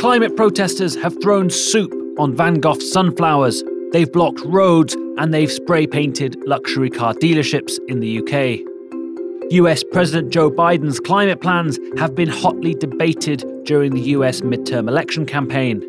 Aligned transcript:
Climate 0.00 0.34
protesters 0.34 0.94
have 0.94 1.20
thrown 1.20 1.50
soup 1.50 1.92
on 2.18 2.34
Van 2.34 2.54
Gogh's 2.54 2.90
sunflowers, 2.90 3.62
they've 3.92 4.10
blocked 4.10 4.40
roads, 4.46 4.94
and 5.18 5.34
they've 5.34 5.52
spray 5.52 5.86
painted 5.86 6.42
luxury 6.46 6.88
car 6.88 7.12
dealerships 7.12 7.78
in 7.86 8.00
the 8.00 8.18
UK. 8.18 8.66
US 9.52 9.84
President 9.84 10.32
Joe 10.32 10.50
Biden's 10.50 11.00
climate 11.00 11.42
plans 11.42 11.78
have 11.98 12.14
been 12.14 12.30
hotly 12.30 12.72
debated 12.72 13.44
during 13.64 13.92
the 13.92 14.00
US 14.16 14.40
midterm 14.40 14.88
election 14.88 15.26
campaign. 15.26 15.82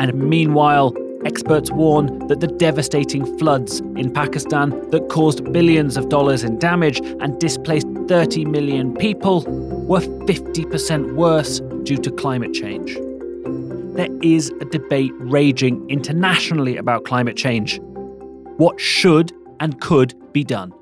And 0.00 0.12
meanwhile, 0.14 0.92
experts 1.24 1.70
warn 1.70 2.26
that 2.26 2.40
the 2.40 2.48
devastating 2.48 3.38
floods 3.38 3.78
in 3.94 4.12
Pakistan 4.12 4.70
that 4.90 5.08
caused 5.10 5.52
billions 5.52 5.96
of 5.96 6.08
dollars 6.08 6.42
in 6.42 6.58
damage 6.58 6.98
and 7.20 7.38
displaced 7.38 7.86
30 8.08 8.46
million 8.46 8.92
people 8.96 9.44
were 9.86 10.00
50% 10.00 11.14
worse 11.14 11.60
due 11.84 11.98
to 11.98 12.10
climate 12.10 12.52
change. 12.52 12.98
There 13.94 14.08
is 14.22 14.50
a 14.60 14.64
debate 14.64 15.12
raging 15.18 15.88
internationally 15.88 16.76
about 16.76 17.04
climate 17.04 17.36
change. 17.36 17.80
What 18.56 18.80
should 18.80 19.32
and 19.60 19.80
could 19.80 20.14
be 20.32 20.44
done? 20.44 20.72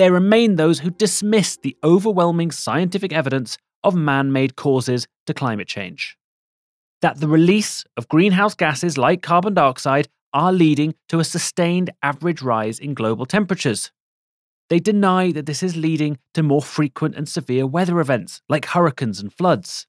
there 0.00 0.12
remain 0.12 0.56
those 0.56 0.78
who 0.78 0.90
dismiss 0.90 1.58
the 1.58 1.76
overwhelming 1.84 2.50
scientific 2.50 3.12
evidence 3.12 3.58
of 3.84 3.94
man 3.94 4.32
made 4.32 4.56
causes 4.56 5.06
to 5.26 5.34
climate 5.34 5.68
change. 5.68 6.16
That 7.02 7.20
the 7.20 7.28
release 7.28 7.84
of 7.98 8.08
greenhouse 8.08 8.54
gases 8.54 8.96
like 8.96 9.20
carbon 9.20 9.52
dioxide 9.52 10.08
are 10.32 10.54
leading 10.54 10.94
to 11.10 11.20
a 11.20 11.24
sustained 11.24 11.90
average 12.02 12.40
rise 12.40 12.78
in 12.78 12.94
global 12.94 13.26
temperatures. 13.26 13.92
They 14.70 14.78
deny 14.78 15.32
that 15.32 15.44
this 15.44 15.62
is 15.62 15.76
leading 15.76 16.16
to 16.32 16.42
more 16.42 16.62
frequent 16.62 17.14
and 17.16 17.28
severe 17.28 17.66
weather 17.66 18.00
events 18.00 18.40
like 18.48 18.64
hurricanes 18.64 19.20
and 19.20 19.30
floods. 19.30 19.86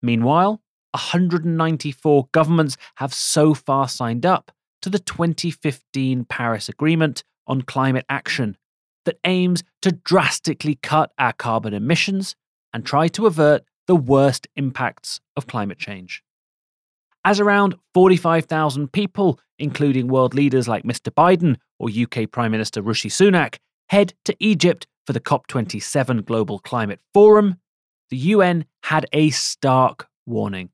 Meanwhile, 0.00 0.62
194 0.92 2.28
governments 2.32 2.76
have 2.96 3.14
so 3.14 3.54
far 3.54 3.88
signed 3.88 4.26
up 4.26 4.52
to 4.82 4.90
the 4.90 4.98
2015 4.98 6.24
Paris 6.24 6.68
Agreement 6.68 7.22
on 7.46 7.62
climate 7.62 8.06
action, 8.08 8.56
that 9.04 9.18
aims 9.24 9.62
to 9.82 9.92
drastically 9.92 10.76
cut 10.76 11.12
our 11.18 11.32
carbon 11.32 11.74
emissions 11.74 12.36
and 12.72 12.84
try 12.84 13.08
to 13.08 13.26
avert 13.26 13.64
the 13.86 13.96
worst 13.96 14.46
impacts 14.56 15.20
of 15.36 15.46
climate 15.46 15.78
change. 15.78 16.22
As 17.24 17.40
around 17.40 17.74
45,000 17.92 18.92
people, 18.92 19.40
including 19.58 20.08
world 20.08 20.34
leaders 20.34 20.68
like 20.68 20.84
Mr. 20.84 21.10
Biden 21.12 21.56
or 21.78 21.88
UK 21.90 22.30
Prime 22.30 22.52
Minister 22.52 22.82
Rishi 22.82 23.08
Sunak, 23.08 23.56
head 23.88 24.14
to 24.24 24.36
Egypt 24.38 24.86
for 25.06 25.12
the 25.12 25.20
COP27 25.20 26.24
Global 26.24 26.60
Climate 26.60 27.00
Forum, 27.12 27.56
the 28.10 28.16
UN 28.16 28.64
had 28.84 29.06
a 29.12 29.30
stark 29.30 30.08
warning. 30.24 30.70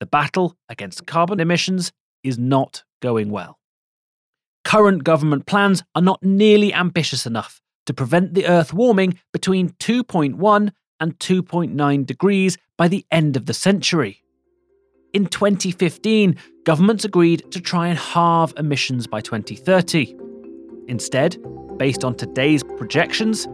The 0.00 0.06
battle 0.06 0.56
against 0.68 1.06
carbon 1.06 1.40
emissions 1.40 1.92
is 2.22 2.38
not 2.38 2.84
going 3.00 3.30
well 3.30 3.58
current 4.66 5.04
government 5.04 5.46
plans 5.46 5.84
are 5.94 6.02
not 6.02 6.20
nearly 6.24 6.74
ambitious 6.74 7.24
enough 7.24 7.62
to 7.86 7.94
prevent 7.94 8.34
the 8.34 8.48
Earth 8.48 8.74
warming 8.74 9.16
between 9.32 9.70
2.1 9.78 10.72
and 10.98 11.18
2.9 11.20 12.04
degrees 12.04 12.58
by 12.76 12.88
the 12.88 13.06
end 13.12 13.36
of 13.36 13.46
the 13.46 13.54
century. 13.54 14.24
In 15.14 15.26
2015, 15.26 16.36
governments 16.64 17.04
agreed 17.04 17.48
to 17.52 17.60
try 17.60 17.86
and 17.86 17.96
halve 17.96 18.52
emissions 18.56 19.06
by 19.06 19.20
2030. 19.20 20.16
Instead, 20.88 21.36
based 21.78 22.02
on 22.02 22.16
today's 22.16 22.64
projections, 22.64 23.46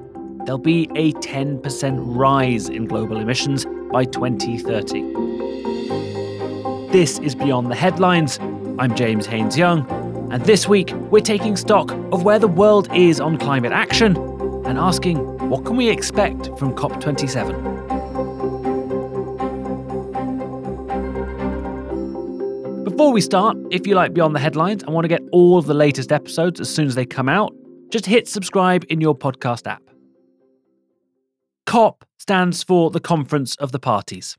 there'll 0.47 0.57
be 0.57 0.89
a 0.95 1.13
10% 1.13 2.17
rise 2.17 2.71
in 2.71 2.87
global 2.87 3.19
emissions 3.19 3.67
by 3.93 4.07
2030. 4.07 5.72
This 6.93 7.19
is 7.21 7.35
Beyond 7.35 7.71
the 7.71 7.75
Headlines. 7.75 8.39
I'm 8.79 8.95
James 8.95 9.25
Haines 9.27 9.57
Young 9.57 9.87
and 10.33 10.43
this 10.47 10.67
week, 10.67 10.93
we're 11.11 11.21
taking 11.21 11.57
stock 11.57 11.91
of 12.11 12.23
where 12.23 12.39
the 12.39 12.49
world 12.49 12.91
is 12.95 13.21
on 13.21 13.37
climate 13.37 13.73
action 13.73 14.17
and 14.65 14.79
asking 14.79 15.19
what 15.51 15.67
can 15.67 15.77
we 15.77 15.91
expect 15.91 16.47
from 16.59 16.75
COP27? 16.75 17.53
Before 22.85 23.13
we 23.13 23.21
start, 23.21 23.59
if 23.71 23.87
you 23.87 23.95
like 23.95 24.15
Beyond 24.15 24.35
the 24.35 24.41
Headlines 24.41 24.83
and 24.83 24.95
want 24.95 25.05
to 25.05 25.09
get 25.09 25.21
all 25.33 25.59
of 25.59 25.67
the 25.67 25.75
latest 25.75 26.13
episodes 26.13 26.61
as 26.61 26.75
soon 26.75 26.87
as 26.87 26.95
they 26.95 27.05
come 27.05 27.29
out, 27.29 27.55
just 27.91 28.07
hit 28.07 28.27
subscribe 28.27 28.87
in 28.89 29.03
your 29.03 29.15
podcast 29.15 29.67
app. 29.67 29.83
COP 31.67 32.07
stands 32.19 32.63
for 32.63 32.91
the 32.91 33.01
Conference 33.01 33.55
of 33.57 33.71
the 33.71 33.79
Parties. 33.79 34.39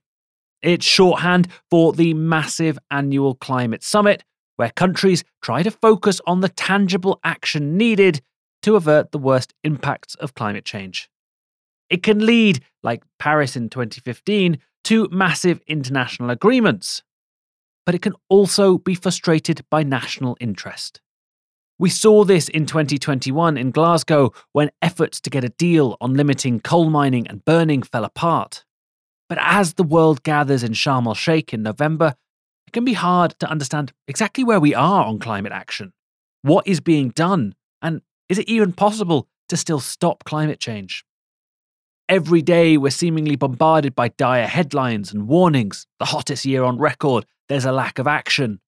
It's 0.64 0.86
shorthand 0.86 1.50
for 1.70 1.92
the 1.92 2.14
massive 2.14 2.80
annual 2.90 3.36
climate 3.36 3.84
summit 3.84 4.24
where 4.56 4.70
countries 4.70 5.26
try 5.42 5.62
to 5.62 5.70
focus 5.70 6.22
on 6.26 6.40
the 6.40 6.48
tangible 6.48 7.20
action 7.24 7.76
needed 7.76 8.22
to 8.62 8.78
avert 8.78 9.12
the 9.12 9.18
worst 9.18 9.54
impacts 9.66 10.16
of 10.16 10.36
climate 10.36 10.64
change. 10.64 11.10
It 11.90 12.02
can 12.02 12.26
lead, 12.26 12.64
like 12.82 13.04
Paris 13.20 13.58
in 13.58 13.70
2015, 13.70 14.58
to 14.86 15.10
massive 15.12 15.60
international 15.68 16.30
agreements, 16.30 17.04
but 17.86 17.94
it 17.94 18.02
can 18.02 18.14
also 18.30 18.78
be 18.78 18.96
frustrated 18.96 19.66
by 19.70 19.84
national 19.84 20.38
interest. 20.40 21.02
We 21.78 21.90
saw 21.90 22.24
this 22.24 22.48
in 22.48 22.66
2021 22.66 23.58
in 23.58 23.72
Glasgow 23.72 24.32
when 24.54 24.72
efforts 24.82 25.20
to 25.22 25.30
get 25.30 25.44
a 25.44 25.50
deal 25.50 25.98
on 26.00 26.14
limiting 26.14 26.62
coal 26.62 26.90
mining 26.90 27.28
and 27.28 27.44
burning 27.44 27.82
fell 27.82 28.06
apart. 28.06 28.64
But 29.34 29.42
as 29.42 29.74
the 29.74 29.84
world 29.84 30.22
gathers 30.22 30.62
in 30.62 30.74
Sharm 30.74 31.08
el 31.08 31.16
Sheikh 31.16 31.56
in 31.56 31.64
November, 31.64 32.14
it 32.68 32.72
can 32.72 32.86
be 32.86 32.94
hard 32.94 33.34
to 33.40 33.50
understand 33.50 33.92
exactly 34.08 34.44
where 34.44 34.60
we 34.60 34.76
are 34.76 35.06
on 35.06 35.18
climate 35.18 35.52
action. 35.52 35.92
What 36.44 36.68
is 36.68 36.80
being 36.80 37.10
done? 37.10 37.56
And 37.82 38.04
is 38.30 38.38
it 38.38 38.48
even 38.48 38.74
possible 38.74 39.28
to 39.50 39.58
still 39.58 39.80
stop 39.80 40.24
climate 40.24 40.60
change? 40.60 41.04
Every 42.08 42.44
day, 42.44 42.78
we're 42.78 42.92
seemingly 42.92 43.36
bombarded 43.36 43.96
by 43.96 44.10
dire 44.10 44.46
headlines 44.46 45.12
and 45.12 45.28
warnings. 45.28 45.88
The 45.98 46.06
hottest 46.06 46.46
year 46.46 46.64
on 46.64 46.78
record, 46.78 47.26
there's 47.50 47.66
a 47.66 47.72
lack 47.72 47.98
of 47.98 48.06
action. 48.06 48.60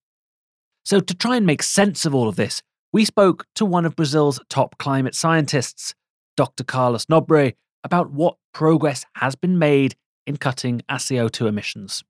So, 0.84 1.00
to 1.00 1.14
try 1.14 1.36
and 1.36 1.46
make 1.46 1.62
sense 1.62 2.08
of 2.08 2.16
all 2.16 2.28
of 2.28 2.38
this, 2.38 2.64
we 2.92 3.06
spoke 3.06 3.46
to 3.54 3.66
one 3.66 3.86
of 3.86 3.96
Brazil's 3.96 4.40
top 4.50 4.80
climate 4.80 5.14
scientists, 5.14 5.94
Dr. 6.36 6.64
Carlos 6.64 7.06
Nobre, 7.06 7.54
about 7.84 8.10
what 8.10 8.38
progress 8.52 9.06
has 9.18 9.36
been 9.36 9.60
made 9.60 9.96
in 10.26 10.38
cutting 10.38 10.82
CO2 10.90 11.48
emissions 11.48 12.04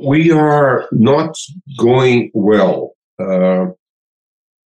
we 0.00 0.30
are 0.30 0.88
not 0.92 1.36
going 1.78 2.30
well. 2.32 2.94
Uh, 3.18 3.66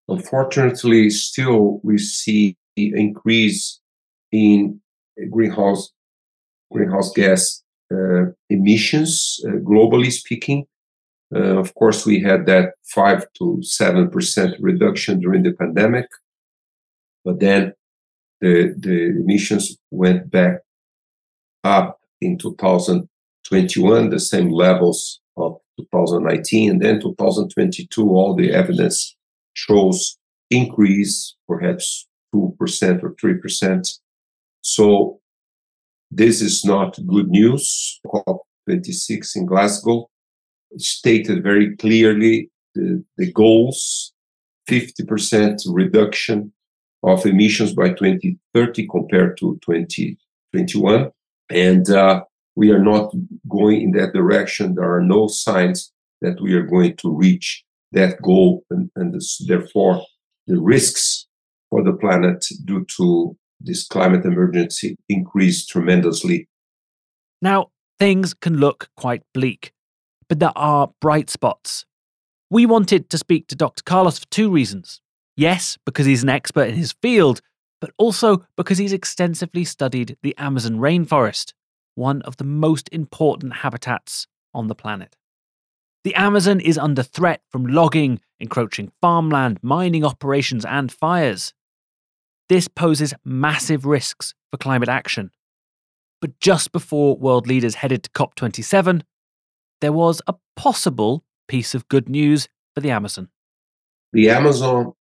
unfortunately, 0.08 1.10
still 1.10 1.80
we 1.82 1.98
see 1.98 2.56
increase 2.76 3.80
in 4.30 4.80
greenhouse 5.30 5.90
greenhouse 6.72 7.12
gas 7.12 7.62
uh, 7.92 8.26
emissions, 8.48 9.40
uh, 9.46 9.52
globally 9.58 10.10
speaking. 10.10 10.66
Uh, 11.34 11.58
of 11.58 11.74
course, 11.74 12.06
we 12.06 12.20
had 12.20 12.46
that 12.46 12.74
five 12.84 13.26
to 13.38 13.60
seven 13.62 14.10
percent 14.10 14.54
reduction 14.60 15.20
during 15.20 15.42
the 15.42 15.52
pandemic, 15.52 16.06
but 17.24 17.40
then 17.40 17.72
the 18.40 18.74
the 18.78 19.06
emissions 19.20 19.76
went 19.90 20.30
back 20.30 20.60
up 21.64 21.98
in 22.24 22.38
2021, 22.38 24.10
the 24.10 24.20
same 24.20 24.50
levels 24.50 25.20
of 25.36 25.58
2019 25.78 26.70
and 26.70 26.82
then 26.82 27.00
2022 27.00 28.08
all 28.08 28.34
the 28.34 28.52
evidence 28.52 29.16
shows 29.54 30.16
increase 30.50 31.34
perhaps 31.48 32.06
2% 32.34 33.02
or 33.02 33.14
3% 33.14 33.98
so 34.64 35.20
this 36.10 36.40
is 36.40 36.64
not 36.64 36.96
good 37.06 37.28
news. 37.28 38.00
Cop26 38.06 39.36
in 39.36 39.46
glasgow 39.46 40.08
stated 40.78 41.42
very 41.42 41.76
clearly 41.76 42.50
the, 42.74 43.04
the 43.18 43.30
goals 43.32 44.12
50% 44.68 45.60
reduction 45.68 46.52
of 47.02 47.26
emissions 47.26 47.74
by 47.74 47.88
2030 47.90 48.88
compared 48.88 49.36
to 49.36 49.58
2021 49.66 51.10
and 51.50 51.88
uh, 51.90 52.22
we 52.56 52.70
are 52.70 52.82
not 52.82 53.12
going 53.48 53.82
in 53.82 53.90
that 53.92 54.12
direction. 54.12 54.74
There 54.74 54.94
are 54.94 55.02
no 55.02 55.26
signs 55.26 55.92
that 56.20 56.40
we 56.40 56.54
are 56.54 56.62
going 56.62 56.96
to 56.96 57.14
reach 57.14 57.64
that 57.92 58.20
goal, 58.22 58.64
and, 58.70 58.90
and 58.96 59.14
this, 59.14 59.44
therefore, 59.46 60.04
the 60.46 60.60
risks 60.60 61.26
for 61.70 61.82
the 61.82 61.92
planet 61.92 62.46
due 62.64 62.84
to 62.96 63.36
this 63.60 63.86
climate 63.86 64.24
emergency 64.24 64.96
increase 65.08 65.66
tremendously. 65.66 66.48
Now, 67.40 67.70
things 67.98 68.34
can 68.34 68.58
look 68.58 68.88
quite 68.96 69.22
bleak, 69.32 69.72
but 70.28 70.40
there 70.40 70.56
are 70.56 70.90
bright 71.00 71.30
spots. 71.30 71.84
We 72.50 72.66
wanted 72.66 73.10
to 73.10 73.18
speak 73.18 73.48
to 73.48 73.56
Dr. 73.56 73.82
Carlos 73.82 74.18
for 74.18 74.26
two 74.26 74.50
reasons. 74.50 75.00
Yes, 75.36 75.76
because 75.84 76.06
he's 76.06 76.22
an 76.22 76.28
expert 76.28 76.68
in 76.68 76.76
his 76.76 76.94
field, 77.02 77.40
but 77.80 77.90
also 77.98 78.44
because 78.56 78.78
he's 78.78 78.92
extensively 78.92 79.64
studied 79.64 80.16
the 80.22 80.36
Amazon 80.38 80.78
rainforest 80.78 81.52
one 81.94 82.22
of 82.22 82.36
the 82.36 82.44
most 82.44 82.88
important 82.92 83.54
habitats 83.56 84.26
on 84.52 84.68
the 84.68 84.74
planet. 84.74 85.16
The 86.04 86.14
Amazon 86.14 86.60
is 86.60 86.76
under 86.76 87.02
threat 87.02 87.40
from 87.50 87.66
logging, 87.66 88.20
encroaching 88.38 88.92
farmland, 89.00 89.58
mining 89.62 90.04
operations, 90.04 90.64
and 90.64 90.92
fires. 90.92 91.54
This 92.48 92.68
poses 92.68 93.14
massive 93.24 93.86
risks 93.86 94.34
for 94.50 94.58
climate 94.58 94.88
action. 94.88 95.30
But 96.20 96.38
just 96.40 96.72
before 96.72 97.16
world 97.16 97.46
leaders 97.46 97.76
headed 97.76 98.02
to 98.02 98.10
COP27, 98.10 99.02
there 99.80 99.92
was 99.92 100.20
a 100.26 100.34
possible 100.56 101.24
piece 101.48 101.74
of 101.74 101.88
good 101.88 102.08
news 102.08 102.48
for 102.74 102.80
the 102.80 102.90
Amazon. 102.90 103.28
The 104.12 104.30
Amazon 104.30 104.92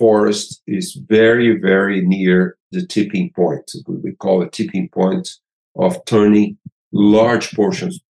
forest 0.00 0.62
is 0.66 0.94
very, 0.94 1.50
very 1.60 2.00
near 2.00 2.56
the 2.72 2.86
tipping 2.86 3.30
point. 3.36 3.70
We 3.86 4.12
call 4.12 4.42
it 4.42 4.52
tipping 4.52 4.88
point 4.88 5.28
of 5.76 6.02
turning 6.06 6.56
large 6.90 7.52
portions, 7.54 8.00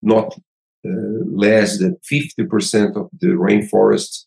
not 0.00 0.28
uh, 0.86 0.90
less 1.44 1.78
than 1.78 1.98
50% 2.10 2.96
of 2.96 3.10
the 3.20 3.32
rainforest, 3.46 4.26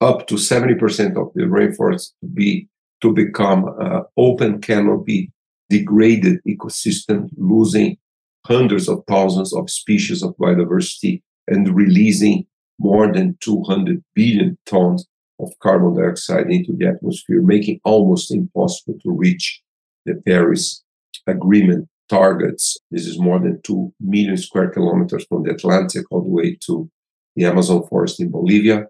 up 0.00 0.26
to 0.28 0.36
70% 0.36 1.16
of 1.22 1.28
the 1.34 1.46
rainforest 1.58 2.12
to 2.22 2.26
be 2.26 2.68
to 3.02 3.12
become 3.12 3.60
uh, 3.80 4.02
open 4.16 4.60
canopy 4.60 5.30
degraded 5.68 6.38
ecosystem, 6.48 7.28
losing 7.36 7.98
hundreds 8.46 8.88
of 8.88 9.02
thousands 9.08 9.52
of 9.52 9.68
species 9.68 10.22
of 10.22 10.36
biodiversity 10.36 11.22
and 11.48 11.76
releasing 11.76 12.46
more 12.78 13.12
than 13.12 13.36
200 13.40 14.02
billion 14.14 14.56
tons 14.66 15.06
of 15.42 15.58
carbon 15.60 15.94
dioxide 15.94 16.50
into 16.50 16.72
the 16.76 16.86
atmosphere, 16.86 17.42
making 17.42 17.80
almost 17.84 18.32
impossible 18.32 18.98
to 19.02 19.10
reach 19.10 19.60
the 20.06 20.14
Paris 20.26 20.82
Agreement 21.26 21.88
targets. 22.08 22.78
This 22.90 23.06
is 23.06 23.18
more 23.18 23.38
than 23.38 23.60
2 23.62 23.92
million 24.00 24.36
square 24.36 24.70
kilometers 24.70 25.24
from 25.28 25.42
the 25.42 25.52
Atlantic 25.52 26.04
all 26.10 26.22
the 26.22 26.28
way 26.28 26.56
to 26.66 26.90
the 27.36 27.44
Amazon 27.44 27.86
forest 27.88 28.20
in 28.20 28.30
Bolivia, 28.30 28.86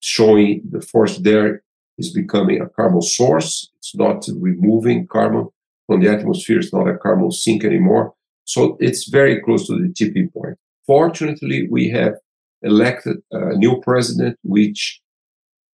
showing 0.00 0.62
the 0.70 0.80
forest 0.80 1.24
there 1.24 1.62
is 1.98 2.12
becoming 2.12 2.60
a 2.60 2.68
carbon 2.68 3.02
source. 3.02 3.70
It's 3.78 3.94
not 3.94 4.26
removing 4.38 5.06
carbon 5.06 5.48
from 5.86 6.00
the 6.00 6.08
atmosphere, 6.08 6.58
it's 6.58 6.72
not 6.72 6.88
a 6.88 6.96
carbon 6.96 7.30
sink 7.30 7.64
anymore. 7.64 8.14
So 8.44 8.76
it's 8.80 9.08
very 9.08 9.40
close 9.40 9.66
to 9.66 9.74
the 9.74 9.92
tipping 9.92 10.30
point. 10.30 10.56
Fortunately, 10.86 11.68
we 11.70 11.90
have 11.90 12.14
elected 12.62 13.18
a 13.30 13.56
new 13.56 13.80
president, 13.80 14.38
which, 14.42 15.00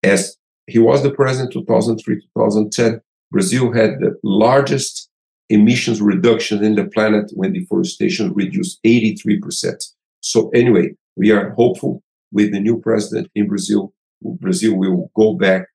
as 0.04 0.38
he 0.68 0.80
was 0.80 1.04
the 1.04 1.12
president 1.12 1.54
2003 1.54 2.22
2010, 2.36 3.02
Brazil 3.32 3.74
had 3.74 4.00
the 4.00 4.18
largest 4.24 5.10
emissions 5.50 6.02
reduction 6.02 6.64
in 6.64 6.76
the 6.76 6.86
planet 6.86 7.32
when 7.34 7.54
deforestation 7.54 8.34
reduced 8.34 8.80
83%. 8.84 9.94
So, 10.22 10.50
anyway, 10.50 10.92
we 11.16 11.32
are 11.32 11.52
hopeful 11.52 12.04
with 12.32 12.52
the 12.52 12.60
new 12.60 12.80
president 12.80 13.30
in 13.36 13.48
Brazil. 13.48 13.94
Brazil 14.22 14.76
will 14.76 15.12
go 15.16 15.34
back 15.34 15.68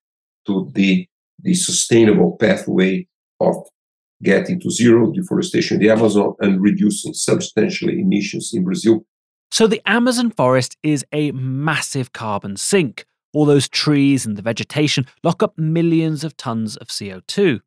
to 0.46 0.70
the, 0.74 1.06
the 1.42 1.54
sustainable 1.54 2.36
pathway 2.38 3.06
of 3.40 3.54
getting 4.22 4.60
to 4.60 4.70
zero 4.70 5.10
deforestation 5.10 5.76
in 5.76 5.82
the 5.82 5.90
Amazon 5.90 6.34
and 6.40 6.60
reducing 6.60 7.14
substantially 7.14 8.00
emissions 8.00 8.52
in 8.52 8.64
Brazil. 8.64 9.04
So, 9.50 9.66
the 9.66 9.82
Amazon 9.86 10.30
forest 10.30 10.76
is 10.82 11.04
a 11.12 11.32
massive 11.32 12.12
carbon 12.12 12.56
sink. 12.56 13.06
All 13.32 13.44
those 13.44 13.68
trees 13.68 14.26
and 14.26 14.36
the 14.36 14.42
vegetation 14.42 15.06
lock 15.22 15.42
up 15.42 15.56
millions 15.56 16.22
of 16.24 16.36
tons 16.36 16.76
of 16.76 16.88
CO2. 16.88 17.60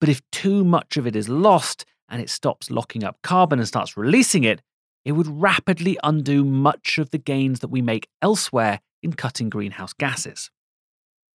But 0.00 0.08
if 0.08 0.22
too 0.30 0.64
much 0.64 0.96
of 0.96 1.06
it 1.06 1.14
is 1.14 1.28
lost 1.28 1.84
and 2.08 2.20
it 2.22 2.30
stops 2.30 2.70
locking 2.70 3.04
up 3.04 3.20
carbon 3.22 3.58
and 3.58 3.68
starts 3.68 3.96
releasing 3.96 4.44
it, 4.44 4.62
it 5.04 5.12
would 5.12 5.26
rapidly 5.26 5.98
undo 6.02 6.44
much 6.44 6.98
of 6.98 7.10
the 7.10 7.18
gains 7.18 7.60
that 7.60 7.68
we 7.68 7.82
make 7.82 8.08
elsewhere 8.22 8.80
in 9.02 9.12
cutting 9.12 9.48
greenhouse 9.48 9.92
gases. 9.92 10.50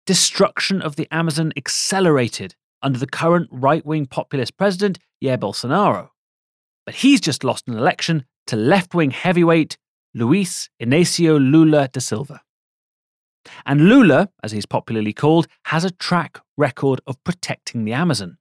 Destruction 0.05 0.81
of 0.81 0.95
the 0.95 1.07
Amazon 1.11 1.51
accelerated 1.57 2.55
under 2.81 2.99
the 2.99 3.07
current 3.07 3.49
right 3.51 3.85
wing 3.85 4.05
populist 4.05 4.57
president, 4.57 4.99
Jair 5.23 5.39
Bolsonaro. 5.39 6.09
But 6.85 6.95
he's 6.95 7.19
just 7.19 7.43
lost 7.43 7.67
an 7.67 7.75
election 7.75 8.25
to 8.47 8.55
left 8.55 8.93
wing 8.93 9.09
heavyweight 9.09 9.77
Luiz 10.13 10.69
Inacio 10.79 11.39
Lula 11.39 11.87
da 11.91 11.99
Silva. 11.99 12.41
And 13.65 13.89
Lula, 13.89 14.29
as 14.43 14.51
he's 14.51 14.65
popularly 14.65 15.13
called, 15.13 15.47
has 15.65 15.83
a 15.83 15.91
track 15.91 16.39
record 16.57 17.01
of 17.07 17.23
protecting 17.23 17.85
the 17.85 17.93
Amazon 17.93 18.37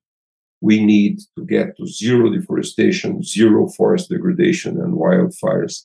we 0.65 0.83
need 0.83 1.21
to 1.37 1.45
get 1.45 1.77
to 1.77 1.87
zero 1.87 2.31
deforestation, 2.31 3.23
zero 3.23 3.69
forest 3.69 4.09
degradation, 4.09 4.81
and 4.81 4.95
wildfires. 4.95 5.85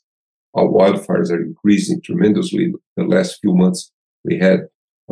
Our 0.55 0.67
wildfires 0.67 1.29
are 1.31 1.41
increasing 1.41 2.01
tremendously. 2.01 2.73
The 2.95 3.03
last 3.03 3.39
few 3.41 3.53
months, 3.53 3.91
we 4.23 4.37
had 4.37 4.61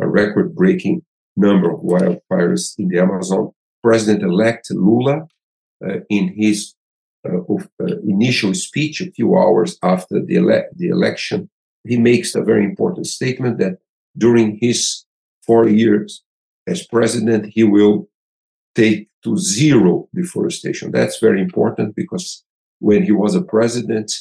a 0.00 0.08
record 0.08 0.54
breaking 0.54 1.02
number 1.36 1.70
of 1.70 1.80
wildfires 1.80 2.78
in 2.78 2.88
the 2.88 2.98
Amazon. 2.98 3.50
President 3.82 4.22
elect 4.22 4.70
Lula, 4.70 5.26
uh, 5.86 6.00
in 6.08 6.34
his 6.34 6.74
uh, 7.28 7.36
uh, 7.36 7.96
initial 8.06 8.54
speech, 8.54 9.02
a 9.02 9.10
few 9.10 9.36
hours 9.36 9.76
after 9.82 10.24
the, 10.24 10.36
ele- 10.38 10.70
the 10.76 10.88
election, 10.88 11.50
he 11.84 11.98
makes 11.98 12.34
a 12.34 12.42
very 12.42 12.64
important 12.64 13.06
statement 13.06 13.58
that 13.58 13.76
during 14.18 14.58
his 14.60 15.04
four 15.46 15.68
years 15.68 16.22
as 16.66 16.86
president, 16.86 17.46
he 17.46 17.64
will 17.64 18.08
take 18.74 19.08
to 19.24 19.36
zero 19.36 20.08
deforestation. 20.14 20.90
That's 20.92 21.18
very 21.18 21.40
important 21.40 21.96
because 21.96 22.44
when 22.80 23.02
he 23.02 23.12
was 23.12 23.34
a 23.34 23.42
president, 23.42 24.12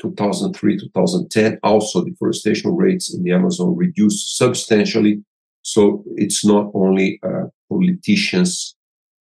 2003, 0.00 0.78
2010, 0.78 1.58
also 1.62 2.04
deforestation 2.04 2.74
rates 2.74 3.14
in 3.14 3.22
the 3.22 3.32
Amazon 3.32 3.76
reduced 3.76 4.36
substantially. 4.36 5.22
So 5.62 6.04
it's 6.16 6.44
not 6.44 6.70
only 6.74 7.20
a 7.22 7.44
politician's 7.70 8.74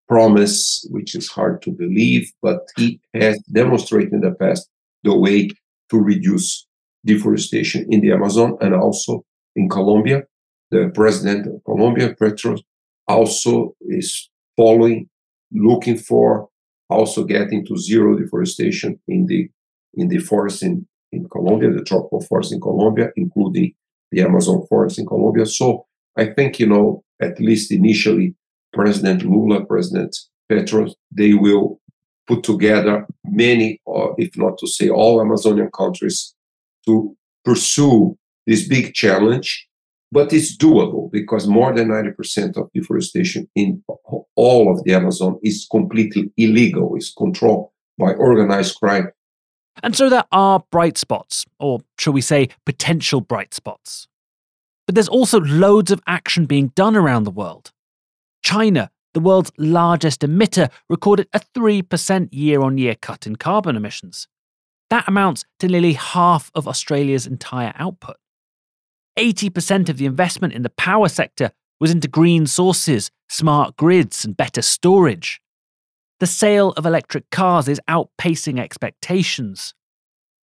promise, 0.09 0.85
which 0.89 1.15
is 1.15 1.29
hard 1.29 1.61
to 1.61 1.71
believe, 1.71 2.31
but 2.41 2.67
he 2.75 2.99
has 3.13 3.37
demonstrated 3.43 4.11
in 4.11 4.21
the 4.21 4.31
past 4.31 4.67
the 5.03 5.15
way 5.15 5.49
to 5.89 5.97
reduce 5.97 6.65
deforestation 7.05 7.85
in 7.89 8.01
the 8.01 8.11
Amazon 8.11 8.57
and 8.59 8.73
also 8.73 9.23
in 9.55 9.69
Colombia. 9.69 10.23
The 10.69 10.77
mm-hmm. 10.77 10.91
president 10.91 11.47
of 11.47 11.63
Colombia, 11.65 12.15
Petro, 12.17 12.57
also 13.07 13.75
is 13.81 14.29
following 14.55 15.09
looking 15.51 15.97
for 15.97 16.49
also 16.89 17.23
getting 17.23 17.65
to 17.65 17.77
zero 17.77 18.17
deforestation 18.17 18.99
in 19.07 19.25
the 19.25 19.49
in 19.95 20.07
the 20.07 20.19
forest 20.19 20.63
in, 20.63 20.87
in 21.11 21.27
Colombia, 21.29 21.71
the 21.71 21.83
tropical 21.83 22.21
forest 22.21 22.53
in 22.53 22.61
Colombia, 22.61 23.09
including 23.15 23.73
the 24.11 24.21
Amazon 24.21 24.65
forest 24.67 24.99
in 24.99 25.05
Colombia. 25.05 25.45
So 25.45 25.85
I 26.17 26.25
think, 26.27 26.59
you 26.59 26.67
know, 26.67 27.03
at 27.21 27.39
least 27.39 27.71
initially, 27.71 28.35
President 28.73 29.23
Lula, 29.23 29.65
President 29.65 30.15
Petro, 30.49 30.87
they 31.11 31.33
will 31.33 31.81
put 32.27 32.43
together 32.43 33.05
many, 33.25 33.81
or 33.85 34.15
if 34.17 34.37
not 34.37 34.57
to 34.59 34.67
say 34.67 34.89
all 34.89 35.21
Amazonian 35.21 35.69
countries 35.71 36.33
to 36.85 37.15
pursue 37.43 38.17
this 38.47 38.67
big 38.67 38.93
challenge 38.93 39.67
but 40.11 40.33
it's 40.33 40.57
doable 40.57 41.09
because 41.09 41.47
more 41.47 41.73
than 41.73 41.87
90% 41.87 42.57
of 42.57 42.69
deforestation 42.73 43.49
in 43.55 43.81
all 44.35 44.71
of 44.71 44.83
the 44.83 44.93
Amazon 44.93 45.39
is 45.41 45.67
completely 45.71 46.31
illegal, 46.35 46.95
is 46.97 47.13
controlled 47.17 47.69
by 47.97 48.13
organized 48.13 48.77
crime. 48.77 49.09
And 49.83 49.95
so 49.95 50.09
there 50.09 50.25
are 50.33 50.63
bright 50.69 50.97
spots, 50.97 51.45
or 51.59 51.79
shall 51.97 52.13
we 52.13 52.21
say, 52.21 52.49
potential 52.65 53.21
bright 53.21 53.53
spots. 53.53 54.07
But 54.85 54.95
there's 54.95 55.07
also 55.07 55.39
loads 55.39 55.91
of 55.91 56.01
action 56.07 56.45
being 56.45 56.69
done 56.75 56.97
around 56.97 57.23
the 57.23 57.31
world. 57.31 57.71
China, 58.43 58.91
the 59.13 59.21
world's 59.21 59.51
largest 59.57 60.21
emitter, 60.21 60.69
recorded 60.89 61.29
a 61.31 61.39
3% 61.39 62.29
year 62.33 62.61
on 62.61 62.77
year 62.77 62.95
cut 62.95 63.25
in 63.25 63.37
carbon 63.37 63.77
emissions. 63.77 64.27
That 64.89 65.07
amounts 65.07 65.45
to 65.59 65.69
nearly 65.69 65.93
half 65.93 66.51
of 66.53 66.67
Australia's 66.67 67.25
entire 67.25 67.71
output. 67.77 68.17
80% 69.17 69.89
of 69.89 69.97
the 69.97 70.05
investment 70.05 70.53
in 70.53 70.63
the 70.63 70.69
power 70.69 71.09
sector 71.09 71.51
was 71.79 71.91
into 71.91 72.07
green 72.07 72.45
sources, 72.47 73.11
smart 73.29 73.75
grids, 73.75 74.23
and 74.23 74.37
better 74.37 74.61
storage. 74.61 75.41
The 76.19 76.27
sale 76.27 76.69
of 76.77 76.85
electric 76.85 77.29
cars 77.31 77.67
is 77.67 77.81
outpacing 77.89 78.59
expectations. 78.59 79.73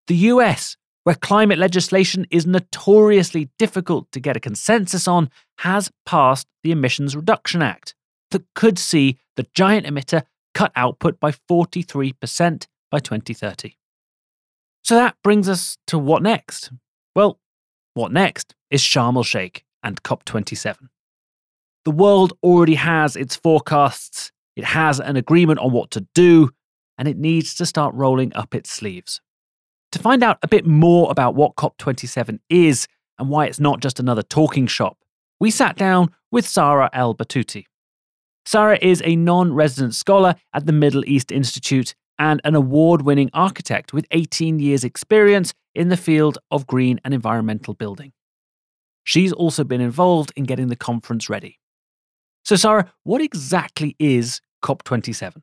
The 0.07 0.15
US, 0.15 0.75
where 1.03 1.15
climate 1.15 1.59
legislation 1.59 2.25
is 2.31 2.47
notoriously 2.47 3.50
difficult 3.59 4.12
to 4.12 4.19
get 4.19 4.36
a 4.36 4.41
consensus 4.41 5.07
on, 5.07 5.29
has 5.59 5.91
passed 6.05 6.47
the 6.63 6.71
Emissions 6.71 7.15
Reduction 7.15 7.62
Act 7.62 7.93
that 8.31 8.43
could 8.55 8.79
see 8.79 9.17
the 9.36 9.45
giant 9.53 9.86
emitter 9.86 10.24
cut 10.53 10.71
output 10.75 11.19
by 11.19 11.31
43% 11.31 12.65
by 12.89 13.00
2030. 13.00 13.75
So 14.83 14.95
that 14.95 15.15
brings 15.24 15.47
us 15.47 15.77
to 15.88 16.00
what 16.00 16.24
next? 16.24 16.71
Well, 17.15 17.39
what 17.97 18.13
next 18.13 18.55
is 18.69 18.81
Sharm 18.81 19.15
el 19.15 19.23
Sheikh 19.23 19.65
and 19.83 20.01
COP27. 20.03 20.89
The 21.83 21.91
world 21.91 22.33
already 22.43 22.75
has 22.75 23.15
its 23.15 23.35
forecasts, 23.35 24.31
it 24.55 24.63
has 24.63 24.99
an 24.99 25.15
agreement 25.15 25.59
on 25.59 25.71
what 25.71 25.91
to 25.91 26.07
do, 26.13 26.51
and 26.97 27.07
it 27.07 27.17
needs 27.17 27.55
to 27.55 27.65
start 27.65 27.93
rolling 27.95 28.33
up 28.35 28.55
its 28.55 28.71
sleeves. 28.71 29.21
To 29.93 29.99
find 29.99 30.23
out 30.23 30.37
a 30.43 30.47
bit 30.47 30.65
more 30.65 31.09
about 31.09 31.35
what 31.35 31.55
COP27 31.55 32.39
is 32.49 32.87
and 33.17 33.29
why 33.29 33.45
it's 33.45 33.59
not 33.59 33.79
just 33.81 33.99
another 33.99 34.21
talking 34.21 34.67
shop, 34.67 34.97
we 35.39 35.49
sat 35.51 35.75
down 35.75 36.09
with 36.31 36.47
Sara 36.47 36.89
El 36.93 37.15
Batouty. 37.15 37.65
Sara 38.45 38.77
is 38.81 39.01
a 39.05 39.15
non 39.15 39.53
resident 39.53 39.95
scholar 39.95 40.35
at 40.53 40.65
the 40.65 40.71
Middle 40.71 41.03
East 41.05 41.31
Institute 41.31 41.95
and 42.19 42.41
an 42.43 42.55
award 42.55 43.01
winning 43.01 43.29
architect 43.33 43.93
with 43.93 44.05
18 44.12 44.59
years' 44.59 44.83
experience 44.83 45.53
in 45.75 45.89
the 45.89 45.97
field 45.97 46.38
of 46.51 46.67
green 46.67 47.00
and 47.03 47.13
environmental 47.13 47.74
building. 47.74 48.12
She's 49.03 49.31
also 49.31 49.63
been 49.63 49.81
involved 49.81 50.33
in 50.36 50.43
getting 50.43 50.67
the 50.67 50.75
conference 50.75 51.29
ready. 51.29 51.59
So, 52.43 52.55
Sarah, 52.55 52.91
what 53.03 53.21
exactly 53.21 53.95
is 54.00 54.41
COP27? 54.63 55.41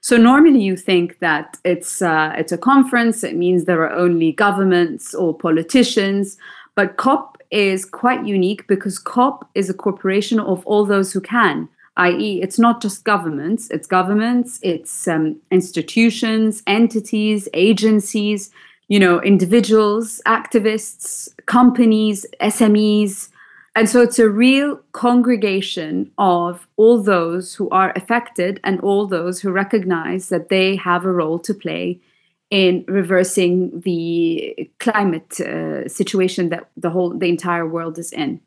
So 0.00 0.16
normally 0.16 0.60
you 0.60 0.76
think 0.76 1.18
that 1.18 1.56
it's 1.64 2.00
uh, 2.00 2.32
it's 2.36 2.52
a 2.52 2.58
conference. 2.58 3.24
It 3.24 3.34
means 3.34 3.64
there 3.64 3.82
are 3.82 3.92
only 3.92 4.30
governments 4.30 5.12
or 5.14 5.36
politicians, 5.36 6.36
but 6.76 6.96
COP 6.96 7.38
is 7.50 7.84
quite 7.84 8.24
unique 8.24 8.68
because 8.68 9.00
COP 9.00 9.48
is 9.56 9.68
a 9.68 9.74
corporation 9.74 10.38
of 10.38 10.64
all 10.64 10.84
those 10.84 11.12
who 11.12 11.20
can. 11.20 11.68
I.e., 11.96 12.40
it's 12.42 12.58
not 12.58 12.82
just 12.82 13.04
governments. 13.04 13.70
It's 13.70 13.86
governments. 13.86 14.58
It's 14.62 15.08
um, 15.08 15.40
institutions, 15.50 16.62
entities, 16.66 17.48
agencies. 17.54 18.50
You 18.88 19.00
know, 19.00 19.20
individuals, 19.20 20.20
activists, 20.26 21.28
companies, 21.46 22.24
SMEs, 22.40 23.30
and 23.76 23.90
so 23.90 24.00
it's 24.00 24.18
a 24.18 24.30
real 24.30 24.80
congregation 24.92 26.10
of 26.16 26.66
all 26.76 27.02
those 27.02 27.54
who 27.54 27.68
are 27.68 27.92
affected 27.94 28.58
and 28.64 28.80
all 28.80 29.06
those 29.06 29.40
who 29.40 29.50
recognize 29.50 30.30
that 30.30 30.48
they 30.48 30.76
have 30.76 31.04
a 31.04 31.12
role 31.12 31.38
to 31.40 31.52
play 31.52 32.00
in 32.48 32.86
reversing 32.88 33.80
the 33.80 34.70
climate 34.78 35.38
uh, 35.40 35.86
situation 35.88 36.48
that 36.48 36.70
the 36.78 36.88
whole 36.88 37.10
the 37.10 37.28
entire 37.28 37.68
world 37.68 37.98
is 37.98 38.12
in. 38.12 38.40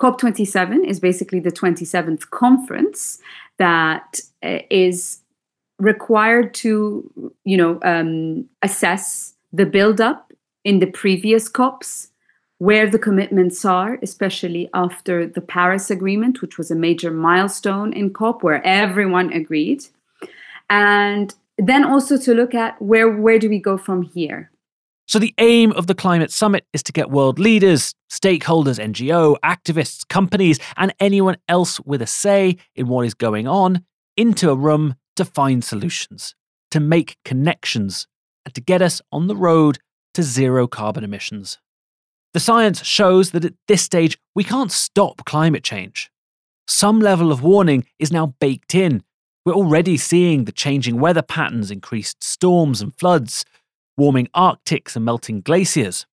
COP27 0.00 0.86
is 0.86 1.00
basically 1.00 1.40
the 1.40 1.50
27th 1.50 2.30
conference 2.30 3.18
that 3.58 4.20
uh, 4.44 4.58
is 4.70 5.20
required 5.78 6.54
to 6.54 7.32
you 7.44 7.56
know 7.56 7.78
um, 7.82 8.48
assess 8.62 9.34
the 9.52 9.66
buildup 9.66 10.32
in 10.64 10.80
the 10.80 10.86
previous 10.86 11.48
COPs 11.48 12.08
where 12.58 12.90
the 12.90 12.98
commitments 12.98 13.64
are, 13.64 13.98
especially 14.02 14.68
after 14.74 15.26
the 15.26 15.40
Paris 15.40 15.90
Agreement, 15.90 16.42
which 16.42 16.58
was 16.58 16.70
a 16.70 16.74
major 16.74 17.10
milestone 17.10 17.92
in 17.92 18.12
COP, 18.12 18.42
where 18.42 18.64
everyone 18.66 19.32
agreed. 19.32 19.84
And 20.68 21.34
then 21.56 21.84
also 21.84 22.18
to 22.18 22.34
look 22.34 22.54
at 22.54 22.80
where, 22.82 23.08
where 23.08 23.38
do 23.38 23.48
we 23.48 23.60
go 23.60 23.78
from 23.78 24.02
here? 24.02 24.50
So, 25.08 25.18
the 25.18 25.34
aim 25.38 25.72
of 25.72 25.86
the 25.86 25.94
climate 25.94 26.30
summit 26.30 26.66
is 26.74 26.82
to 26.82 26.92
get 26.92 27.08
world 27.08 27.38
leaders, 27.38 27.94
stakeholders, 28.12 28.78
NGO, 28.78 29.36
activists, 29.42 30.06
companies, 30.06 30.60
and 30.76 30.94
anyone 31.00 31.38
else 31.48 31.80
with 31.80 32.02
a 32.02 32.06
say 32.06 32.58
in 32.76 32.88
what 32.88 33.06
is 33.06 33.14
going 33.14 33.48
on 33.48 33.86
into 34.18 34.50
a 34.50 34.54
room 34.54 34.96
to 35.16 35.24
find 35.24 35.64
solutions, 35.64 36.34
to 36.70 36.78
make 36.78 37.16
connections, 37.24 38.06
and 38.44 38.54
to 38.54 38.60
get 38.60 38.82
us 38.82 39.00
on 39.10 39.28
the 39.28 39.36
road 39.36 39.78
to 40.12 40.22
zero 40.22 40.66
carbon 40.66 41.04
emissions. 41.04 41.56
The 42.34 42.40
science 42.40 42.84
shows 42.84 43.30
that 43.30 43.46
at 43.46 43.54
this 43.66 43.80
stage, 43.80 44.18
we 44.34 44.44
can't 44.44 44.70
stop 44.70 45.24
climate 45.24 45.64
change. 45.64 46.10
Some 46.66 47.00
level 47.00 47.32
of 47.32 47.42
warning 47.42 47.86
is 47.98 48.12
now 48.12 48.34
baked 48.40 48.74
in. 48.74 49.02
We're 49.46 49.54
already 49.54 49.96
seeing 49.96 50.44
the 50.44 50.52
changing 50.52 51.00
weather 51.00 51.22
patterns, 51.22 51.70
increased 51.70 52.22
storms 52.22 52.82
and 52.82 52.94
floods, 52.94 53.46
warming 53.98 54.28
Arctics 54.34 54.96
and 54.96 55.04
melting 55.04 55.42
glaciers. 55.42 56.06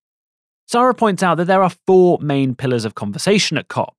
Sarah 0.68 0.96
points 0.96 1.22
out 1.22 1.36
that 1.36 1.46
there 1.46 1.64
are 1.64 1.70
four 1.86 2.18
main 2.20 2.56
pillars 2.56 2.84
of 2.84 2.96
conversation 2.96 3.58
at 3.58 3.68
COP. 3.68 3.96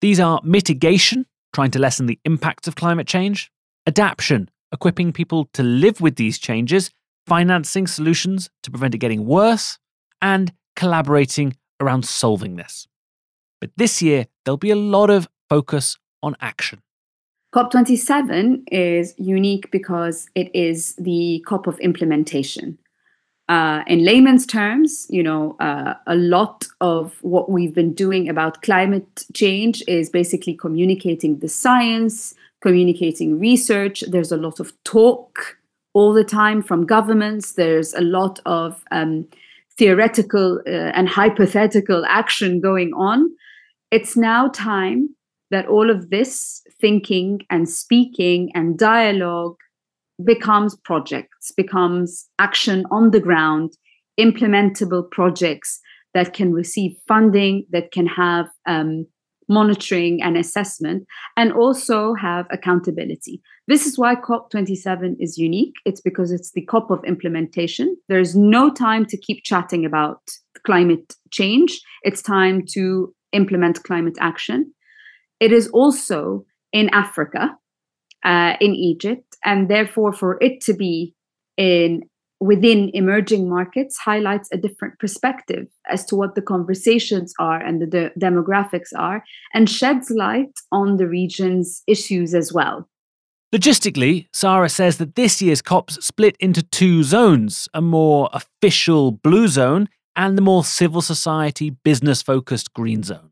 These 0.00 0.20
are 0.20 0.40
mitigation, 0.44 1.26
trying 1.52 1.72
to 1.72 1.78
lessen 1.78 2.06
the 2.06 2.20
impacts 2.24 2.68
of 2.68 2.76
climate 2.76 3.08
change, 3.08 3.50
adaptation, 3.86 4.48
equipping 4.72 5.12
people 5.12 5.48
to 5.52 5.62
live 5.62 6.00
with 6.00 6.16
these 6.16 6.38
changes, 6.38 6.90
financing 7.26 7.86
solutions 7.86 8.48
to 8.62 8.70
prevent 8.70 8.94
it 8.94 8.98
getting 8.98 9.26
worse, 9.26 9.78
and 10.22 10.52
collaborating 10.76 11.56
around 11.80 12.04
solving 12.04 12.56
this. 12.56 12.86
But 13.60 13.70
this 13.76 14.00
year, 14.00 14.26
there'll 14.44 14.56
be 14.56 14.70
a 14.70 14.76
lot 14.76 15.10
of 15.10 15.28
focus 15.48 15.96
on 16.22 16.36
action. 16.40 16.80
COP27 17.54 18.64
is 18.72 19.14
unique 19.16 19.70
because 19.70 20.28
it 20.34 20.50
is 20.54 20.94
the 20.96 21.42
COP 21.46 21.66
of 21.66 21.78
implementation. 21.80 22.78
Uh, 23.48 23.82
in 23.86 24.04
layman's 24.04 24.46
terms, 24.46 25.06
you 25.10 25.22
know, 25.22 25.54
uh, 25.60 25.94
a 26.06 26.16
lot 26.16 26.64
of 26.80 27.18
what 27.20 27.50
we've 27.50 27.74
been 27.74 27.92
doing 27.92 28.28
about 28.28 28.62
climate 28.62 29.26
change 29.34 29.82
is 29.86 30.08
basically 30.08 30.54
communicating 30.54 31.38
the 31.40 31.48
science, 31.48 32.34
communicating 32.62 33.38
research. 33.38 34.02
There's 34.08 34.32
a 34.32 34.38
lot 34.38 34.60
of 34.60 34.72
talk 34.84 35.58
all 35.92 36.14
the 36.14 36.24
time 36.24 36.62
from 36.62 36.86
governments. 36.86 37.52
There's 37.52 37.92
a 37.92 38.00
lot 38.00 38.40
of 38.46 38.82
um, 38.90 39.28
theoretical 39.76 40.62
uh, 40.66 40.70
and 40.70 41.06
hypothetical 41.06 42.04
action 42.06 42.60
going 42.60 42.94
on. 42.94 43.30
It's 43.90 44.16
now 44.16 44.48
time 44.48 45.14
that 45.50 45.66
all 45.66 45.90
of 45.90 46.08
this 46.08 46.62
thinking 46.80 47.42
and 47.50 47.68
speaking 47.68 48.50
and 48.54 48.78
dialogue 48.78 49.56
becomes 50.22 50.76
projects, 50.84 51.52
becomes 51.56 52.28
action 52.38 52.84
on 52.90 53.10
the 53.10 53.20
ground, 53.20 53.72
implementable 54.18 55.10
projects 55.10 55.80
that 56.14 56.32
can 56.32 56.52
receive 56.52 56.92
funding, 57.08 57.66
that 57.70 57.90
can 57.90 58.06
have 58.06 58.46
um, 58.66 59.06
monitoring 59.48 60.22
and 60.22 60.36
assessment, 60.36 61.04
and 61.36 61.52
also 61.52 62.14
have 62.14 62.46
accountability. 62.50 63.42
This 63.66 63.86
is 63.86 63.98
why 63.98 64.14
COP27 64.14 65.16
is 65.18 65.36
unique. 65.36 65.74
It's 65.84 66.00
because 66.00 66.30
it's 66.30 66.52
the 66.52 66.64
COP 66.66 66.90
of 66.90 67.04
implementation. 67.04 67.96
There's 68.08 68.36
no 68.36 68.70
time 68.70 69.06
to 69.06 69.16
keep 69.16 69.42
chatting 69.42 69.84
about 69.84 70.20
climate 70.64 71.14
change, 71.30 71.80
it's 72.02 72.22
time 72.22 72.62
to 72.70 73.14
implement 73.32 73.82
climate 73.82 74.16
action. 74.20 74.72
It 75.40 75.52
is 75.52 75.68
also 75.68 76.44
in 76.72 76.88
Africa, 76.90 77.56
uh, 78.24 78.56
in 78.60 78.74
Egypt, 78.74 79.36
and 79.44 79.68
therefore 79.68 80.12
for 80.12 80.38
it 80.40 80.60
to 80.62 80.74
be 80.74 81.14
in 81.56 82.02
within 82.40 82.90
emerging 82.92 83.48
markets 83.48 83.96
highlights 83.96 84.48
a 84.52 84.56
different 84.56 84.98
perspective 84.98 85.66
as 85.88 86.04
to 86.04 86.16
what 86.16 86.34
the 86.34 86.42
conversations 86.42 87.32
are 87.38 87.58
and 87.58 87.80
the 87.80 87.86
de- 87.86 88.10
demographics 88.20 88.90
are 88.98 89.24
and 89.54 89.70
sheds 89.70 90.10
light 90.10 90.52
on 90.70 90.96
the 90.96 91.06
region's 91.06 91.82
issues 91.86 92.34
as 92.34 92.52
well. 92.52 92.88
Logistically, 93.54 94.26
Sarah 94.32 94.68
says 94.68 94.98
that 94.98 95.14
this 95.14 95.40
year's 95.40 95.62
COPs 95.62 96.04
split 96.04 96.36
into 96.38 96.62
two 96.62 97.02
zones 97.02 97.68
a 97.72 97.80
more 97.80 98.28
official 98.32 99.12
blue 99.12 99.48
zone 99.48 99.88
and 100.16 100.36
the 100.36 100.42
more 100.42 100.64
civil 100.64 101.00
society, 101.00 101.70
business 101.70 102.20
focused 102.20 102.74
green 102.74 103.02
zone. 103.02 103.30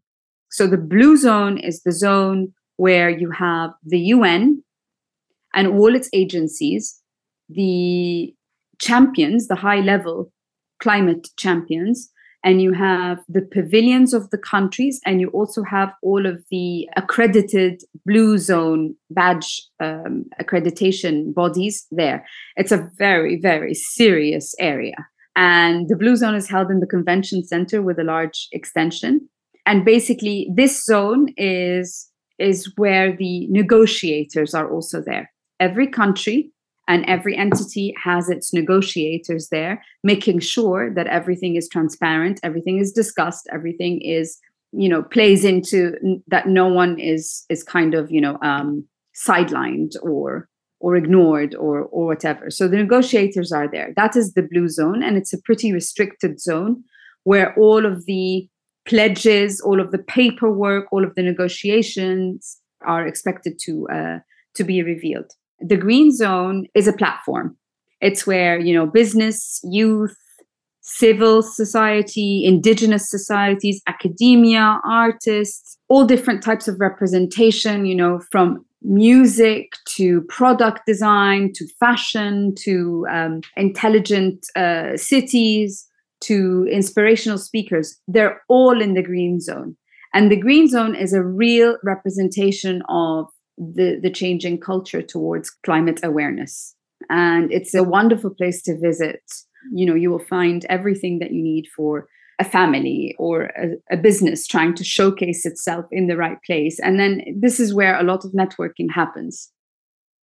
So, 0.50 0.66
the 0.66 0.76
blue 0.76 1.16
zone 1.16 1.58
is 1.58 1.82
the 1.82 1.92
zone 1.92 2.52
where 2.76 3.10
you 3.10 3.30
have 3.30 3.70
the 3.84 3.98
UN 3.98 4.62
and 5.54 5.66
all 5.66 5.94
its 5.94 6.08
agencies, 6.12 7.00
the 7.48 8.34
champions, 8.80 9.48
the 9.48 9.56
high 9.56 9.80
level 9.80 10.32
climate 10.80 11.28
champions, 11.36 12.10
and 12.44 12.60
you 12.60 12.72
have 12.72 13.18
the 13.28 13.42
pavilions 13.42 14.12
of 14.12 14.30
the 14.30 14.38
countries, 14.38 15.00
and 15.06 15.20
you 15.20 15.28
also 15.28 15.62
have 15.62 15.92
all 16.02 16.26
of 16.26 16.42
the 16.50 16.88
accredited 16.96 17.82
blue 18.04 18.36
zone 18.36 18.96
badge 19.10 19.62
um, 19.80 20.24
accreditation 20.40 21.32
bodies 21.32 21.86
there. 21.92 22.26
It's 22.56 22.72
a 22.72 22.90
very, 22.98 23.38
very 23.40 23.74
serious 23.74 24.54
area. 24.58 24.96
And 25.36 25.88
the 25.88 25.96
blue 25.96 26.16
zone 26.16 26.34
is 26.34 26.50
held 26.50 26.70
in 26.70 26.80
the 26.80 26.86
convention 26.86 27.44
center 27.44 27.80
with 27.80 27.98
a 27.98 28.04
large 28.04 28.48
extension. 28.52 29.28
And 29.64 29.84
basically, 29.84 30.50
this 30.54 30.84
zone 30.84 31.28
is, 31.36 32.10
is 32.38 32.72
where 32.76 33.16
the 33.16 33.46
negotiators 33.48 34.52
are 34.52 34.70
also 34.70 35.00
there. 35.00 35.30
Every 35.68 35.86
country 35.86 36.50
and 36.88 37.04
every 37.06 37.34
entity 37.36 37.94
has 38.02 38.28
its 38.28 38.52
negotiators 38.52 39.48
there 39.50 39.74
making 40.02 40.40
sure 40.40 40.92
that 40.96 41.06
everything 41.18 41.54
is 41.54 41.68
transparent 41.68 42.40
everything 42.42 42.76
is 42.84 42.90
discussed 43.02 43.44
everything 43.52 43.94
is 44.00 44.26
you 44.72 44.88
know 44.88 45.02
plays 45.16 45.44
into 45.44 45.80
that 46.26 46.48
no 46.48 46.66
one 46.66 46.98
is 46.98 47.44
is 47.48 47.62
kind 47.62 47.94
of 47.94 48.10
you 48.10 48.20
know 48.20 48.36
um 48.42 48.84
sidelined 49.14 49.92
or 50.02 50.48
or 50.82 50.96
ignored 50.96 51.54
or 51.54 51.84
or 51.84 52.06
whatever. 52.06 52.50
So 52.50 52.68
the 52.68 52.76
negotiators 52.76 53.52
are 53.52 53.68
there. 53.70 53.92
That 53.96 54.16
is 54.16 54.34
the 54.34 54.42
blue 54.42 54.68
zone 54.68 55.02
and 55.02 55.16
it's 55.16 55.32
a 55.32 55.40
pretty 55.40 55.72
restricted 55.72 56.40
zone 56.40 56.82
where 57.24 57.54
all 57.56 57.86
of 57.86 58.04
the 58.06 58.48
pledges 58.84 59.60
all 59.60 59.80
of 59.80 59.92
the 59.92 60.04
paperwork 60.16 60.92
all 60.92 61.04
of 61.04 61.14
the 61.14 61.22
negotiations 61.22 62.58
are 62.84 63.06
expected 63.06 63.60
to 63.64 63.88
uh, 63.88 64.18
to 64.56 64.64
be 64.64 64.82
revealed 64.82 65.30
the 65.66 65.76
green 65.76 66.14
zone 66.14 66.66
is 66.74 66.86
a 66.86 66.92
platform 66.92 67.56
it's 68.00 68.26
where 68.26 68.58
you 68.58 68.74
know 68.74 68.86
business 68.86 69.60
youth 69.64 70.16
civil 70.82 71.42
society, 71.42 72.44
indigenous 72.44 73.08
societies, 73.08 73.80
academia, 73.86 74.80
artists, 74.84 75.78
all 75.88 76.04
different 76.04 76.42
types 76.42 76.68
of 76.68 76.78
representation, 76.80 77.86
you 77.86 77.94
know, 77.94 78.20
from 78.30 78.64
music 78.82 79.72
to 79.86 80.22
product 80.22 80.80
design 80.86 81.52
to 81.54 81.66
fashion 81.78 82.52
to 82.56 83.06
um, 83.10 83.40
intelligent 83.56 84.46
uh, 84.56 84.96
cities 84.96 85.88
to 86.20 86.66
inspirational 86.70 87.38
speakers. 87.38 87.98
They're 88.08 88.42
all 88.48 88.82
in 88.82 88.94
the 88.94 89.02
green 89.02 89.40
zone. 89.40 89.76
And 90.14 90.30
the 90.30 90.36
green 90.36 90.68
zone 90.68 90.94
is 90.94 91.12
a 91.12 91.22
real 91.22 91.78
representation 91.84 92.82
of 92.88 93.28
the, 93.74 93.98
the 94.02 94.10
changing 94.10 94.60
culture 94.60 95.02
towards 95.02 95.50
climate 95.64 96.00
awareness. 96.02 96.74
And 97.10 97.52
it's 97.52 97.74
a 97.74 97.82
wonderful 97.82 98.30
place 98.30 98.62
to 98.62 98.78
visit. 98.78 99.22
You 99.72 99.86
know, 99.86 99.94
you 99.94 100.10
will 100.10 100.18
find 100.18 100.64
everything 100.68 101.18
that 101.18 101.32
you 101.32 101.42
need 101.42 101.66
for 101.74 102.06
a 102.38 102.44
family 102.44 103.14
or 103.18 103.44
a, 103.44 103.94
a, 103.94 103.96
business 103.96 104.46
trying 104.46 104.74
to 104.74 104.84
showcase 104.84 105.46
itself 105.46 105.84
in 105.92 106.06
the 106.06 106.16
right 106.16 106.38
place. 106.44 106.80
And 106.80 106.98
then 106.98 107.22
this 107.36 107.60
is 107.60 107.74
where 107.74 107.98
a 107.98 108.02
lot 108.02 108.24
of 108.24 108.32
networking 108.32 108.90
happens. 108.92 109.50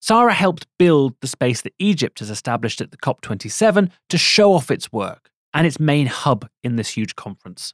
Sarah 0.02 0.34
helped 0.34 0.66
build 0.78 1.16
the 1.22 1.28
space 1.28 1.62
that 1.62 1.74
Egypt 1.80 2.20
has 2.20 2.30
established 2.30 2.82
at 2.82 2.92
the 2.92 2.98
COP27 2.98 3.92
to 4.10 4.18
show 4.18 4.54
off 4.54 4.72
its 4.72 4.92
work 4.92 5.30
and 5.54 5.68
its 5.68 5.80
main 5.80 6.08
hub 6.08 6.48
in 6.64 6.76
this 6.76 6.90
huge 6.90 7.16
conference. 7.16 7.74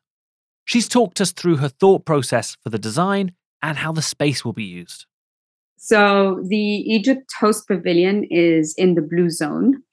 She's 0.66 0.88
talked 0.88 1.22
us 1.22 1.32
through 1.32 1.58
her 1.58 1.70
thought 1.70 2.06
process 2.06 2.58
for 2.62 2.70
the 2.70 2.80
design 2.80 3.34
and 3.62 3.78
how 3.78 3.92
the 3.92 4.02
space 4.02 4.44
will 4.44 4.54
be 4.54 4.64
used. 4.64 5.06
So, 5.86 6.42
the 6.48 6.58
Egypt 6.58 7.32
Host 7.40 7.68
Pavilion 7.68 8.24
is 8.32 8.74
in 8.76 8.96
the 8.96 9.04
blue 9.04 9.30
zone. 9.30 9.84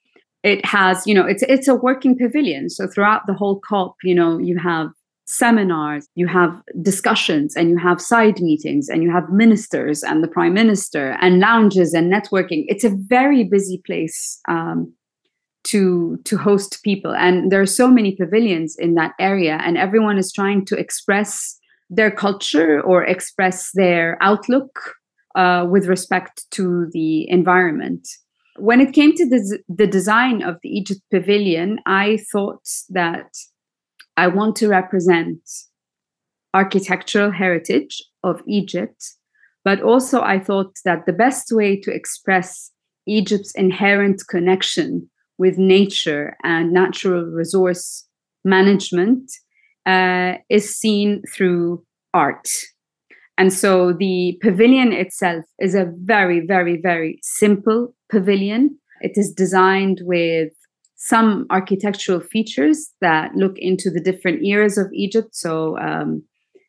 It 0.41 0.65
has, 0.65 1.05
you 1.05 1.13
know, 1.13 1.27
it's 1.27 1.43
it's 1.43 1.67
a 1.67 1.75
working 1.75 2.17
pavilion. 2.17 2.71
So 2.71 2.87
throughout 2.87 3.27
the 3.27 3.35
whole 3.35 3.59
COP, 3.59 3.95
you 4.03 4.15
know, 4.15 4.39
you 4.39 4.57
have 4.57 4.87
seminars, 5.25 6.07
you 6.15 6.25
have 6.25 6.51
discussions, 6.81 7.55
and 7.55 7.69
you 7.69 7.77
have 7.77 8.01
side 8.01 8.41
meetings, 8.41 8.89
and 8.89 9.03
you 9.03 9.11
have 9.11 9.29
ministers 9.29 10.01
and 10.01 10.23
the 10.23 10.27
prime 10.27 10.55
minister, 10.55 11.15
and 11.21 11.39
lounges 11.39 11.93
and 11.93 12.11
networking. 12.11 12.65
It's 12.67 12.83
a 12.83 12.97
very 13.07 13.43
busy 13.43 13.79
place 13.85 14.39
um, 14.49 14.91
to 15.65 16.17
to 16.25 16.37
host 16.37 16.81
people 16.83 17.13
and 17.13 17.51
there 17.51 17.61
are 17.61 17.75
so 17.81 17.87
many 17.87 18.15
pavilions 18.15 18.75
in 18.79 18.95
that 18.95 19.13
area 19.19 19.59
and 19.63 19.77
everyone 19.77 20.17
is 20.17 20.33
trying 20.33 20.65
to 20.65 20.75
express 20.75 21.57
their 21.89 22.11
culture 22.11 22.81
or 22.81 23.05
express 23.05 23.69
their 23.75 24.17
outlook 24.21 24.95
uh, 25.35 25.65
with 25.69 25.87
respect 25.87 26.45
to 26.51 26.87
the 26.91 27.29
environment 27.29 28.07
when 28.57 28.79
it 28.79 28.93
came 28.93 29.13
to 29.15 29.27
the, 29.27 29.59
the 29.67 29.87
design 29.87 30.41
of 30.41 30.57
the 30.61 30.69
egypt 30.69 31.01
pavilion 31.11 31.79
i 31.85 32.17
thought 32.31 32.67
that 32.89 33.29
i 34.17 34.27
want 34.27 34.55
to 34.55 34.67
represent 34.67 35.39
architectural 36.53 37.31
heritage 37.31 38.03
of 38.23 38.41
egypt 38.47 39.03
but 39.63 39.81
also 39.81 40.21
i 40.21 40.39
thought 40.39 40.73
that 40.85 41.05
the 41.05 41.13
best 41.13 41.51
way 41.51 41.79
to 41.79 41.91
express 41.91 42.71
egypt's 43.07 43.53
inherent 43.55 44.21
connection 44.29 45.09
with 45.37 45.57
nature 45.57 46.37
and 46.43 46.71
natural 46.71 47.25
resource 47.25 48.07
management 48.43 49.31
uh, 49.85 50.33
is 50.49 50.77
seen 50.77 51.21
through 51.33 51.83
art. 52.13 52.49
And 53.37 53.51
so 53.51 53.93
the 53.93 54.37
pavilion 54.41 54.93
itself 54.93 55.45
is 55.59 55.75
a 55.75 55.91
very, 56.03 56.45
very, 56.45 56.79
very 56.79 57.19
simple 57.23 57.95
pavilion. 58.09 58.77
It 59.01 59.13
is 59.15 59.33
designed 59.33 60.01
with 60.03 60.53
some 60.95 61.45
architectural 61.49 62.21
features 62.21 62.91
that 63.01 63.35
look 63.35 63.55
into 63.57 63.89
the 63.89 63.99
different 63.99 64.43
eras 64.45 64.77
of 64.77 64.87
Egypt. 64.93 65.29
So, 65.35 65.77
um, 65.79 66.23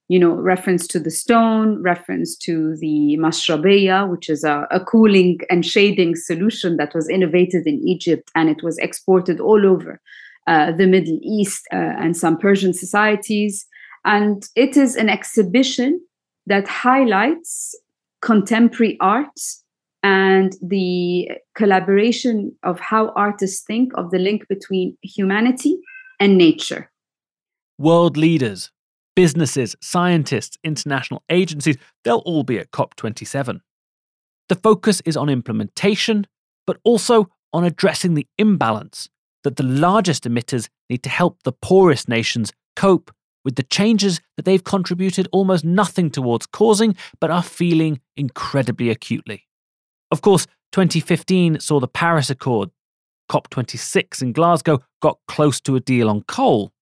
you 0.09 0.19
know, 0.19 0.35
reference 0.35 0.87
to 0.89 0.99
the 0.99 1.11
stone, 1.11 1.83
reference 1.83 2.37
to 2.39 2.77
the 2.81 3.17
mashrabeya, 3.21 4.11
which 4.11 4.29
is 4.29 4.43
a, 4.43 4.67
a, 4.71 4.81
cooling 4.81 5.39
and 5.51 5.65
shading 5.65 6.17
solution 6.17 6.77
that 6.79 6.95
was 6.95 7.09
innovated 7.09 7.67
in 7.67 7.81
Egypt 7.87 8.31
and 8.35 8.51
it 8.51 8.63
was 8.63 8.77
exported 8.79 9.39
all 9.39 9.65
over 9.65 10.01
uh, 10.47 10.73
the 10.73 10.87
Middle 10.87 11.19
East 11.23 11.63
uh, 11.73 11.77
and 11.77 12.17
some 12.17 12.37
Persian 12.37 12.75
societies. 12.75 13.67
And 14.05 14.45
it 14.57 14.77
is 14.77 14.97
an 14.97 15.09
exhibition 15.09 16.01
that 16.47 16.69
highlights 16.69 17.75
contemporary 18.21 18.97
art 19.01 19.39
and 20.03 20.55
the 20.63 21.29
collaboration 21.55 22.55
of 22.63 22.79
how 22.79 23.13
artists 23.17 23.63
think 23.65 23.93
of 23.97 24.11
the 24.11 24.19
link 24.19 24.47
between 24.49 24.97
humanity 25.03 25.79
and 26.21 26.37
nature. 26.37 26.91
World 27.79 28.17
leaders 28.17 28.71
businesses, 29.15 29.77
scientists, 29.81 30.59
international 30.65 31.23
agencies, 31.31 31.77
they'll 32.03 32.23
all 32.27 32.43
be 32.43 32.59
at 32.59 32.71
COP27. 32.73 33.61
The 34.49 34.57
focus 34.57 35.01
is 35.05 35.17
on 35.17 35.29
implementation, 35.29 36.27
but 36.67 36.79
also 36.85 37.29
on 37.53 37.65
addressing 37.65 38.15
the 38.15 38.27
imbalance 38.39 39.09
that 39.45 39.57
the 39.57 39.63
largest 39.63 40.25
emitters 40.25 40.69
need 40.91 41.03
to 41.05 41.09
help 41.09 41.43
the 41.45 41.53
poorest 41.53 42.09
nations 42.09 42.53
cope 42.75 43.13
with 43.45 43.57
the 43.57 43.63
changes 43.63 44.21
that 44.37 44.45
they've 44.45 44.65
contributed 44.65 45.29
almost 45.33 45.65
nothing 45.65 46.11
towards 46.11 46.47
causing, 46.47 46.97
but 47.21 47.31
are 47.31 47.43
feeling 47.43 48.01
incredibly 48.17 48.91
acutely. 48.91 49.47
Of 50.11 50.23
course, 50.23 50.47
2015 50.73 51.61
saw 51.61 51.81
the 51.81 51.89
Paris 51.89 52.31
Accord. 52.31 52.71
COP26 53.31 54.23
in 54.23 54.33
Glasgow 54.33 54.81
got 55.01 55.19
close 55.29 55.61
to 55.63 55.77
a 55.77 55.81
deal 55.81 56.11
on 56.11 56.23
coal. 56.23 56.73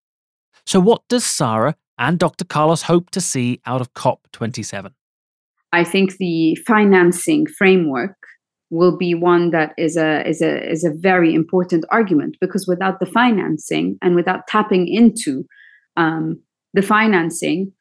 So, 0.67 0.81
what 0.81 1.03
does 1.09 1.25
Sarah 1.25 1.77
and 1.99 2.19
Dr. 2.19 2.45
Carlos 2.45 2.83
hope 2.83 3.11
to 3.11 3.21
see 3.21 3.61
out 3.65 3.81
of 3.81 3.93
COP27? 3.95 4.93
I 5.73 5.85
think 5.85 6.17
the 6.17 6.57
financing 6.67 7.47
framework 7.47 8.17
will 8.71 8.97
be 8.97 9.15
one 9.15 9.51
that 9.51 9.73
is 9.77 9.97
a 9.97 10.27
is 10.29 10.41
a 10.41 10.71
is 10.71 10.83
a 10.83 10.93
very 10.95 11.35
important 11.35 11.85
argument 11.91 12.37
because 12.41 12.67
without 12.67 13.01
the 13.01 13.07
financing 13.07 13.99
and 14.03 14.15
without 14.15 14.47
tapping 14.49 14.89
into 14.89 15.45
um, 15.97 16.41
the 16.75 16.83
financing, 16.83 17.73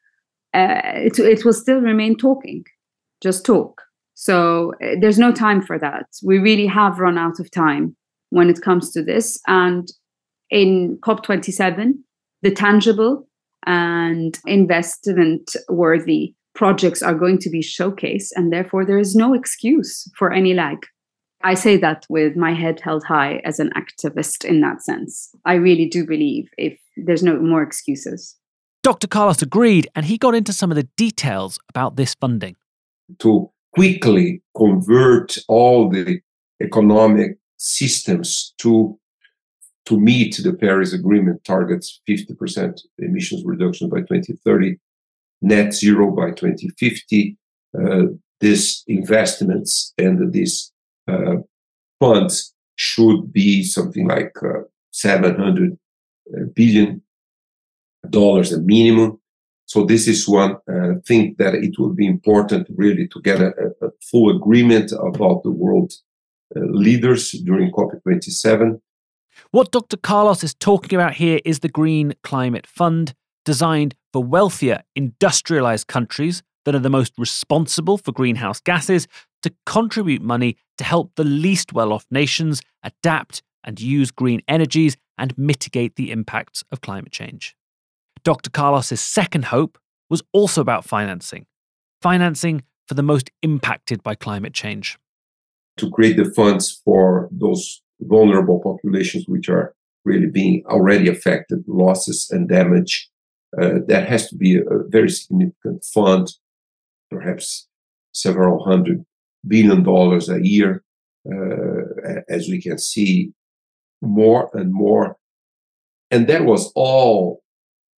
uh, 0.54 0.80
it 0.84 1.18
it 1.18 1.44
will 1.44 1.52
still 1.52 1.80
remain 1.80 2.16
talking, 2.16 2.64
just 3.22 3.44
talk. 3.44 3.82
So 4.14 4.72
uh, 4.82 4.96
there's 5.00 5.18
no 5.18 5.32
time 5.32 5.62
for 5.62 5.78
that. 5.78 6.06
We 6.24 6.38
really 6.38 6.66
have 6.66 6.98
run 6.98 7.18
out 7.18 7.40
of 7.40 7.50
time 7.50 7.96
when 8.30 8.48
it 8.48 8.62
comes 8.62 8.92
to 8.92 9.02
this. 9.02 9.40
And 9.46 9.88
in 10.50 10.98
COP27, 11.00 11.94
the 12.42 12.50
tangible 12.50 13.26
and 13.66 14.38
investment 14.46 15.56
worthy 15.68 16.34
projects 16.54 17.02
are 17.02 17.14
going 17.14 17.38
to 17.38 17.50
be 17.50 17.60
showcased, 17.60 18.28
and 18.36 18.52
therefore 18.52 18.84
there 18.84 18.98
is 18.98 19.16
no 19.16 19.34
excuse 19.34 20.10
for 20.18 20.32
any 20.32 20.54
lag. 20.54 20.78
I 21.44 21.54
say 21.54 21.76
that 21.78 22.06
with 22.08 22.36
my 22.36 22.52
head 22.52 22.80
held 22.80 23.04
high 23.04 23.40
as 23.44 23.58
an 23.58 23.70
activist 23.76 24.44
in 24.44 24.60
that 24.60 24.82
sense. 24.82 25.34
I 25.44 25.54
really 25.54 25.88
do 25.88 26.06
believe 26.06 26.48
if 26.58 26.78
there's 26.96 27.22
no 27.22 27.40
more 27.40 27.62
excuses. 27.62 28.36
Dr. 28.82 29.06
Carlos 29.06 29.42
agreed, 29.42 29.88
and 29.94 30.04
he 30.06 30.18
got 30.18 30.34
into 30.34 30.52
some 30.52 30.70
of 30.70 30.76
the 30.76 30.88
details 30.96 31.58
about 31.68 31.96
this 31.96 32.14
funding. 32.14 32.56
To 33.20 33.50
quickly 33.72 34.42
convert 34.56 35.38
all 35.48 35.88
the 35.88 36.20
economic 36.60 37.38
systems 37.56 38.54
to 38.58 38.98
to 39.84 39.98
meet 39.98 40.36
the 40.36 40.52
Paris 40.52 40.92
Agreement 40.92 41.42
targets 41.42 42.00
50% 42.08 42.80
emissions 42.98 43.42
reduction 43.44 43.88
by 43.88 43.98
2030, 43.98 44.76
net 45.40 45.74
zero 45.74 46.12
by 46.12 46.30
2050. 46.30 47.36
Uh, 47.76 48.02
these 48.40 48.84
investments 48.86 49.92
and 49.98 50.32
these 50.32 50.72
uh, 51.08 51.36
funds 51.98 52.54
should 52.76 53.32
be 53.32 53.64
something 53.64 54.06
like 54.06 54.32
uh, 54.44 54.60
700 54.92 55.72
uh, 55.72 56.44
billion 56.54 57.02
dollars 58.10 58.52
a 58.52 58.60
minimum. 58.60 59.18
So 59.66 59.84
this 59.84 60.06
is 60.08 60.28
one 60.28 60.56
uh, 60.70 61.00
thing 61.06 61.36
that 61.38 61.54
it 61.54 61.78
will 61.78 61.94
be 61.94 62.06
important 62.06 62.68
really 62.76 63.08
to 63.08 63.20
get 63.22 63.40
a, 63.40 63.52
a 63.80 63.88
full 64.10 64.36
agreement 64.36 64.92
about 64.92 65.42
the 65.44 65.50
world 65.50 65.92
uh, 66.54 66.60
leaders 66.60 67.30
during 67.30 67.70
COP27 67.72 68.80
what 69.50 69.72
Dr. 69.72 69.96
Carlos 69.96 70.44
is 70.44 70.54
talking 70.54 70.98
about 70.98 71.14
here 71.14 71.40
is 71.44 71.60
the 71.60 71.68
Green 71.68 72.14
Climate 72.22 72.66
Fund, 72.66 73.14
designed 73.44 73.94
for 74.12 74.22
wealthier, 74.22 74.82
industrialized 74.94 75.86
countries 75.86 76.42
that 76.64 76.74
are 76.74 76.80
the 76.80 76.90
most 76.90 77.12
responsible 77.18 77.98
for 77.98 78.12
greenhouse 78.12 78.60
gases 78.60 79.08
to 79.42 79.52
contribute 79.66 80.22
money 80.22 80.56
to 80.78 80.84
help 80.84 81.12
the 81.16 81.24
least 81.24 81.72
well 81.72 81.92
off 81.92 82.06
nations 82.10 82.62
adapt 82.84 83.42
and 83.64 83.80
use 83.80 84.10
green 84.10 84.40
energies 84.46 84.96
and 85.18 85.36
mitigate 85.36 85.96
the 85.96 86.10
impacts 86.10 86.62
of 86.70 86.80
climate 86.80 87.12
change. 87.12 87.56
Dr. 88.24 88.50
Carlos's 88.50 89.00
second 89.00 89.46
hope 89.46 89.78
was 90.08 90.22
also 90.32 90.60
about 90.60 90.84
financing, 90.84 91.46
financing 92.00 92.62
for 92.86 92.94
the 92.94 93.02
most 93.02 93.30
impacted 93.42 94.02
by 94.02 94.14
climate 94.14 94.54
change. 94.54 94.98
To 95.78 95.90
create 95.90 96.16
the 96.16 96.30
funds 96.30 96.82
for 96.84 97.28
those 97.32 97.82
vulnerable 98.00 98.60
populations 98.60 99.24
which 99.26 99.48
are 99.48 99.74
really 100.04 100.26
being 100.26 100.64
already 100.66 101.08
affected, 101.08 101.64
losses 101.66 102.28
and 102.30 102.48
damage. 102.48 103.08
Uh, 103.60 103.80
that 103.86 104.08
has 104.08 104.28
to 104.28 104.36
be 104.36 104.56
a, 104.56 104.62
a 104.62 104.88
very 104.88 105.10
significant 105.10 105.84
fund, 105.84 106.28
perhaps 107.10 107.68
several 108.12 108.64
hundred 108.64 109.04
billion 109.46 109.82
dollars 109.82 110.28
a 110.28 110.44
year, 110.44 110.82
uh, 111.30 112.20
as 112.28 112.48
we 112.48 112.60
can 112.60 112.78
see 112.78 113.32
more 114.00 114.50
and 114.54 114.72
more. 114.72 115.16
And 116.10 116.26
that 116.28 116.44
was 116.44 116.72
all 116.74 117.41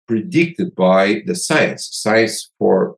predicted 0.07 0.75
by 0.75 1.21
the 1.25 1.35
science. 1.35 1.89
Science 1.91 2.51
for 2.59 2.97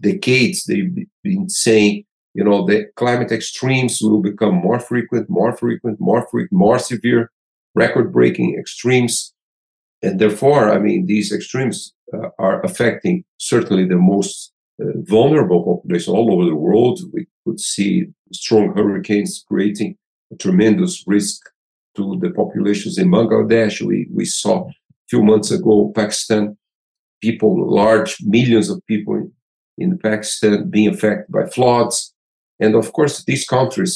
decades, 0.00 0.64
they've 0.64 0.94
been 1.22 1.48
saying, 1.48 2.04
you 2.34 2.44
know, 2.44 2.66
the 2.66 2.86
climate 2.96 3.30
extremes 3.30 4.00
will 4.00 4.20
become 4.20 4.54
more 4.54 4.80
frequent, 4.80 5.28
more 5.28 5.56
frequent, 5.56 6.00
more 6.00 6.26
frequent, 6.30 6.52
more 6.52 6.78
severe, 6.78 7.30
record 7.74 8.12
breaking 8.12 8.58
extremes. 8.58 9.32
And 10.02 10.18
therefore, 10.18 10.70
I 10.70 10.78
mean, 10.78 11.06
these 11.06 11.32
extremes 11.32 11.94
uh, 12.12 12.28
are 12.38 12.60
affecting 12.62 13.24
certainly 13.38 13.86
the 13.86 13.96
most 13.96 14.52
uh, 14.82 14.86
vulnerable 15.02 15.62
population 15.64 16.14
all 16.14 16.32
over 16.32 16.44
the 16.44 16.56
world. 16.56 17.00
We 17.12 17.26
could 17.46 17.60
see 17.60 18.06
strong 18.32 18.74
hurricanes 18.74 19.44
creating 19.46 19.96
a 20.32 20.36
tremendous 20.36 21.04
risk 21.06 21.40
to 21.96 22.18
the 22.20 22.30
populations 22.30 22.98
in 22.98 23.10
Bangladesh. 23.10 23.82
We, 23.82 24.08
we 24.10 24.24
saw 24.24 24.70
few 25.12 25.22
months 25.22 25.50
ago 25.50 25.92
Pakistan, 25.94 26.56
people, 27.20 27.52
large 27.82 28.12
millions 28.36 28.68
of 28.70 28.80
people 28.92 29.14
in, 29.82 29.98
Pakistan 29.98 30.70
being 30.70 30.88
affected 30.94 31.30
by 31.36 31.44
floods. 31.56 31.96
And 32.64 32.74
of 32.74 32.86
course, 32.96 33.14
these 33.30 33.46
countries, 33.56 33.92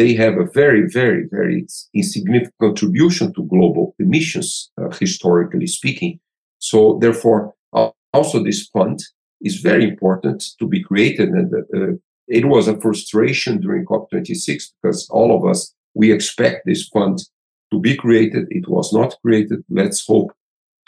they 0.00 0.10
have 0.14 0.36
a 0.38 0.50
very, 0.60 0.82
very, 1.00 1.22
very 1.38 1.58
insignificant 2.00 2.54
contribution 2.66 3.26
to 3.34 3.50
global 3.54 3.94
emissions, 4.04 4.48
uh, 4.80 4.90
historically 5.04 5.68
speaking. 5.78 6.12
So 6.58 6.78
therefore, 7.02 7.40
uh, 7.78 7.90
also 8.12 8.36
this 8.42 8.62
fund 8.74 8.98
is 9.48 9.66
very 9.70 9.84
important 9.92 10.38
to 10.58 10.66
be 10.74 10.80
created. 10.88 11.28
And 11.38 11.48
uh, 11.54 11.94
it 12.38 12.44
was 12.54 12.66
a 12.66 12.80
frustration 12.84 13.60
during 13.60 13.84
COP26 13.86 14.46
because 14.76 15.08
all 15.10 15.30
of 15.36 15.42
us, 15.50 15.60
we 15.94 16.06
expect 16.12 16.56
this 16.66 16.82
fund 16.94 17.16
to 17.72 17.78
be 17.86 17.94
created. 17.96 18.44
It 18.50 18.66
was 18.68 18.92
not 18.92 19.14
created. 19.22 19.60
Let's 19.80 20.04
hope 20.12 20.32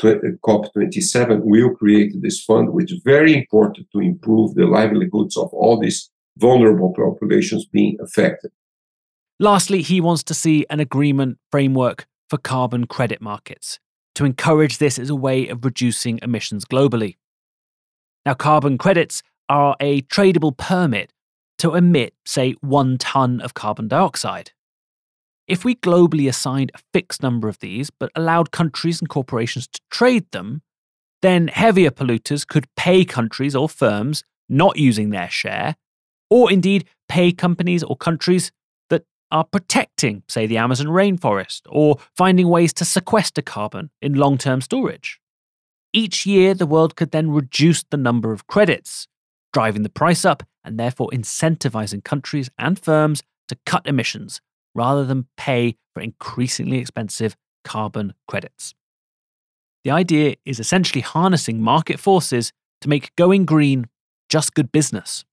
COP27 0.01 1.41
will 1.43 1.75
create 1.75 2.13
this 2.21 2.43
fund, 2.45 2.73
which 2.73 2.93
is 2.93 3.01
very 3.05 3.35
important 3.35 3.87
to 3.93 4.01
improve 4.01 4.55
the 4.55 4.67
livelihoods 4.67 5.37
of 5.37 5.49
all 5.53 5.79
these 5.81 6.11
vulnerable 6.37 6.95
populations 6.95 7.67
being 7.67 7.97
affected. 8.01 8.53
Lastly, 9.41 9.83
he 9.83 10.01
wants 10.01 10.23
to 10.25 10.35
see 10.35 10.67
an 10.71 10.81
agreement 10.81 11.39
framework 11.51 12.07
for 12.29 12.39
carbon 12.39 12.87
credit 12.87 13.21
markets 13.21 13.79
to 14.15 14.25
encourage 14.25 14.79
this 14.79 14.99
as 14.99 15.11
a 15.11 15.15
way 15.15 15.49
of 15.49 15.65
reducing 15.65 16.19
emissions 16.23 16.65
globally. 16.65 17.17
Now, 18.27 18.35
carbon 18.35 18.79
credits 18.79 19.23
are 19.49 19.77
a 19.81 20.03
tradable 20.03 20.57
permit 20.57 21.13
to 21.59 21.75
emit, 21.75 22.15
say, 22.25 22.55
one 22.61 22.99
ton 22.99 23.41
of 23.41 23.55
carbon 23.55 23.89
dioxide. 23.89 24.53
If 25.49 25.65
we 25.65 25.75
globally 25.77 26.29
assigned 26.29 26.71
a 26.75 26.81
fixed 26.93 27.23
number 27.23 27.49
of 27.49 27.59
these, 27.61 27.89
but 27.89 28.13
allowed 28.15 28.51
countries 28.51 29.01
and 29.01 29.09
corporations 29.09 29.67
to 29.69 29.81
trade 29.91 30.31
them, 30.31 30.61
then 31.23 31.49
heavier 31.49 31.91
polluters 31.91 32.47
could 32.47 32.67
pay 32.77 33.05
countries 33.07 33.57
or 33.57 33.69
firms 33.69 34.23
not 34.51 34.77
using 34.77 35.09
their 35.09 35.31
share, 35.31 35.77
or 36.29 36.53
indeed 36.53 36.87
pay 37.09 37.33
companies 37.33 37.83
or 37.83 37.97
countries 37.97 38.53
that 38.91 39.05
are 39.33 39.45
protecting, 39.45 40.23
say, 40.29 40.47
the 40.47 40.59
Amazon 40.59 40.89
rainforest, 40.89 41.63
or 41.67 41.97
finding 42.15 42.49
ways 42.49 42.75
to 42.75 42.85
sequester 42.85 43.43
carbon 43.43 43.91
in 44.03 44.15
long 44.15 44.37
term 44.37 44.61
storage. 44.61 45.19
Each 45.95 46.27
year, 46.27 46.53
the 46.53 46.67
world 46.67 46.95
could 46.95 47.11
then 47.11 47.31
reduce 47.31 47.85
the 47.85 47.97
number 47.97 48.33
of 48.33 48.47
credits, 48.47 49.09
driving 49.55 49.83
the 49.83 49.89
price 49.89 50.27
up 50.27 50.43
and 50.63 50.79
therefore 50.79 51.09
incentivizing 51.11 52.05
countries 52.05 52.51
and 52.59 52.79
firms 52.79 53.23
to 53.49 53.57
cut 53.65 53.87
emissions 53.87 54.43
rather 54.79 55.05
than 55.05 55.27
pay 55.37 55.77
for 55.93 56.01
increasingly 56.01 56.79
expensive 56.79 57.37
carbon 57.65 58.15
credits. 58.29 58.75
The 59.85 59.91
idea 59.91 60.37
is 60.45 60.61
essentially 60.61 61.01
harnessing 61.01 61.61
market 61.61 61.99
forces 61.99 62.53
to 62.81 62.89
make 62.89 63.15
going 63.17 63.45
green 63.45 63.89
just 64.29 64.55
good 64.55 64.71
business. 64.71 65.25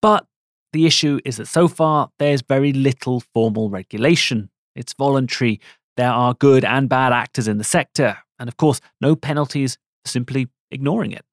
But 0.00 0.26
the 0.72 0.86
issue 0.86 1.20
is 1.24 1.36
that 1.36 1.46
so 1.46 1.68
far 1.68 2.10
there's 2.18 2.42
very 2.42 2.72
little 2.72 3.22
formal 3.32 3.70
regulation. 3.70 4.50
It's 4.74 4.94
voluntary. 4.94 5.60
There 5.96 6.10
are 6.10 6.34
good 6.34 6.64
and 6.64 6.88
bad 6.88 7.12
actors 7.12 7.46
in 7.46 7.58
the 7.58 7.64
sector, 7.64 8.18
and 8.38 8.48
of 8.48 8.56
course, 8.56 8.80
no 9.00 9.14
penalties 9.14 9.76
for 10.04 10.10
simply 10.10 10.48
ignoring 10.70 11.12
it. 11.12 11.24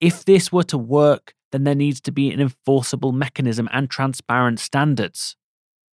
If 0.00 0.24
this 0.24 0.50
were 0.50 0.64
to 0.64 0.78
work, 0.78 1.34
then 1.50 1.64
there 1.64 1.74
needs 1.74 2.00
to 2.02 2.12
be 2.12 2.30
an 2.30 2.40
enforceable 2.40 3.12
mechanism 3.12 3.68
and 3.72 3.90
transparent 3.90 4.60
standards. 4.60 5.36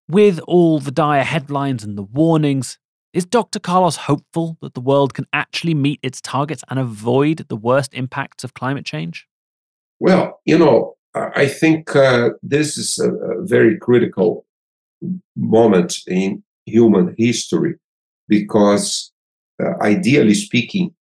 With 0.09 0.39
all 0.47 0.79
the 0.79 0.91
dire 0.91 1.23
headlines 1.23 1.83
and 1.83 1.95
the 1.95 2.01
warnings, 2.01 2.79
is 3.13 3.25
Dr. 3.25 3.59
Carlos 3.59 3.95
hopeful 3.95 4.57
that 4.59 4.73
the 4.73 4.81
world 4.81 5.13
can 5.13 5.27
actually 5.33 5.75
meet 5.75 5.99
its 6.01 6.19
targets 6.19 6.63
and 6.67 6.79
avoid 6.79 7.45
the 7.47 7.55
worst 7.55 7.93
impacts 7.93 8.43
of 8.43 8.55
climate 8.55 8.85
change? 8.85 9.27
Well, 9.99 10.41
you 10.45 10.57
know, 10.57 10.95
I 11.13 11.47
think 11.47 11.95
uh, 11.95 12.31
this 12.41 12.75
is 12.75 12.97
a, 12.97 13.11
a 13.11 13.45
very 13.45 13.77
critical 13.77 14.47
moment 15.35 15.97
in 16.07 16.43
human 16.65 17.13
history 17.15 17.75
because, 18.27 19.11
uh, 19.61 19.77
ideally 19.81 20.33
speaking, 20.33 20.95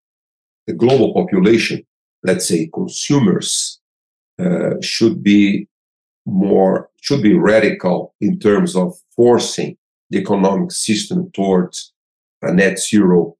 the 0.65 0.73
global 0.73 1.13
population, 1.13 1.85
let's 2.23 2.45
say 2.45 2.69
consumers, 2.73 3.79
uh, 4.37 4.75
should 4.81 5.23
be 5.23 5.69
more 6.27 6.89
should 7.01 7.23
be 7.23 7.33
radical 7.33 8.13
in 8.19 8.37
terms 8.37 8.75
of 8.75 8.93
forcing 9.15 9.77
the 10.09 10.19
economic 10.19 10.71
system 10.71 11.31
towards 11.31 11.93
a 12.41 12.53
net 12.53 12.77
zero 12.77 13.37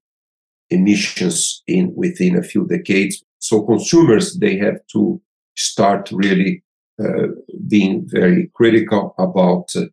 emissions 0.70 1.62
in 1.66 1.92
within 1.94 2.36
a 2.36 2.42
few 2.42 2.66
decades. 2.66 3.22
So 3.38 3.62
consumers 3.62 4.38
they 4.38 4.56
have 4.56 4.80
to 4.92 5.20
start 5.54 6.10
really 6.12 6.62
uh, 7.02 7.28
being 7.68 8.04
very 8.08 8.50
critical 8.54 9.14
about, 9.18 9.70
uh, 9.76 9.84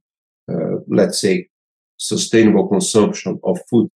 uh, 0.52 0.80
let's 0.88 1.20
say, 1.20 1.50
sustainable 1.98 2.68
consumption 2.68 3.40
of 3.44 3.60
food. 3.70 3.90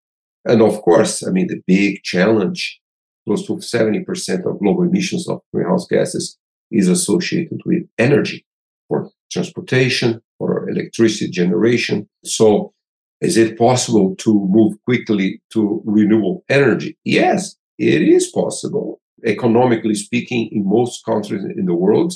And 0.46 0.62
of 0.62 0.82
course, 0.82 1.26
I 1.26 1.32
mean 1.32 1.48
the 1.48 1.62
big 1.66 2.04
challenge, 2.04 2.82
close 3.26 3.46
to 3.48 3.62
seventy 3.62 4.02
percent 4.02 4.46
of 4.46 4.60
global 4.60 4.84
emissions 4.84 5.28
of 5.28 5.42
greenhouse 5.54 5.88
gases 5.88 6.38
is 6.70 6.88
associated 6.88 7.62
with 7.66 7.84
energy 7.98 8.46
for 8.90 9.10
transportation, 9.32 10.22
for 10.38 10.70
electricity 10.70 11.32
generation. 11.32 12.10
So, 12.26 12.74
is 13.22 13.38
it 13.38 13.58
possible 13.58 14.16
to 14.18 14.34
move 14.50 14.74
quickly 14.86 15.42
to 15.54 15.82
renewable 15.86 16.44
energy? 16.50 16.98
Yes, 17.06 17.56
it 17.78 18.02
is 18.02 18.28
possible. 18.28 19.00
Economically 19.26 19.96
speaking, 19.96 20.50
in 20.52 20.68
most 20.68 21.06
countries 21.06 21.44
in 21.44 21.66
the 21.66 21.74
world, 21.74 22.14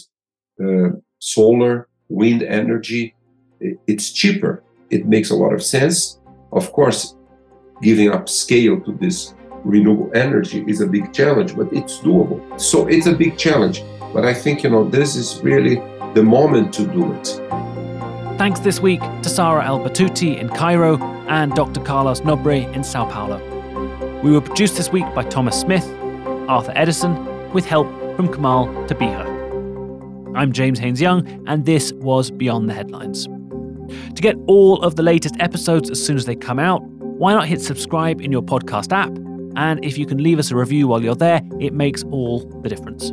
uh, 0.64 0.90
solar, 1.20 1.88
wind 2.10 2.44
energy, 2.44 3.16
it's 3.88 4.12
cheaper. 4.12 4.64
It 4.90 5.06
makes 5.06 5.30
a 5.30 5.36
lot 5.36 5.54
of 5.54 5.64
sense. 5.64 6.20
Of 6.52 6.72
course, 6.72 7.16
giving 7.82 8.10
up 8.12 8.30
scale 8.30 8.80
to 8.82 8.92
this 8.94 9.34
renewable 9.66 10.12
energy 10.14 10.64
is 10.68 10.82
a 10.82 10.88
big 10.88 11.14
challenge, 11.14 11.56
but 11.56 11.72
it's 11.74 11.98
doable. 12.00 12.40
So 12.60 12.88
it's 12.88 13.08
a 13.08 13.14
big 13.14 13.38
challenge. 13.38 13.84
But 14.14 14.26
I 14.26 14.34
think, 14.34 14.64
you 14.64 14.70
know, 14.70 14.90
this 14.90 15.16
is 15.16 15.40
really 15.42 15.82
the 16.14 16.24
moment 16.24 16.72
to 16.74 16.86
do 16.86 17.12
it. 17.14 17.28
Thanks 18.38 18.60
this 18.60 18.80
week 18.80 19.02
to 19.02 19.30
Sara 19.30 19.66
El 19.66 19.80
Batouty 19.80 20.40
in 20.40 20.48
Cairo 20.50 21.02
and 21.28 21.54
Dr. 21.54 21.82
Carlos 21.82 22.22
Nobre 22.22 22.72
in 22.76 22.84
Sao 22.84 23.06
Paulo. 23.06 23.42
We 24.22 24.32
were 24.32 24.42
produced 24.42 24.76
this 24.76 24.92
week 24.92 25.06
by 25.16 25.24
Thomas 25.24 25.60
Smith, 25.60 25.88
Arthur 26.48 26.74
Edison, 26.76 27.52
with 27.52 27.66
help 27.66 27.88
from 28.16 28.32
Kamal 28.32 28.68
Tabiha. 28.88 30.36
I'm 30.36 30.52
James 30.52 30.78
Haines 30.80 31.02
Young, 31.02 31.28
and 31.48 31.66
this 31.66 31.92
was 31.94 32.30
Beyond 32.30 32.70
the 32.70 32.74
Headlines. 32.74 33.26
To 34.16 34.22
get 34.22 34.36
all 34.48 34.82
of 34.84 34.96
the 34.96 35.04
latest 35.04 35.36
episodes 35.40 35.90
as 35.90 36.04
soon 36.04 36.18
as 36.18 36.26
they 36.26 36.36
come 36.36 36.60
out, 36.60 36.84
why 36.84 37.34
not 37.34 37.48
hit 37.48 37.62
subscribe 37.62 38.22
in 38.22 38.32
your 38.32 38.44
podcast 38.44 38.92
app? 38.92 39.12
And 39.56 39.84
if 39.84 39.98
you 39.98 40.06
can 40.06 40.22
leave 40.22 40.40
us 40.40 40.52
a 40.52 40.56
review 40.56 40.88
while 40.88 41.04
you're 41.04 41.16
there, 41.16 41.42
it 41.60 41.74
makes 41.74 42.04
all 42.04 42.40
the 42.62 42.70
difference. 42.70 43.12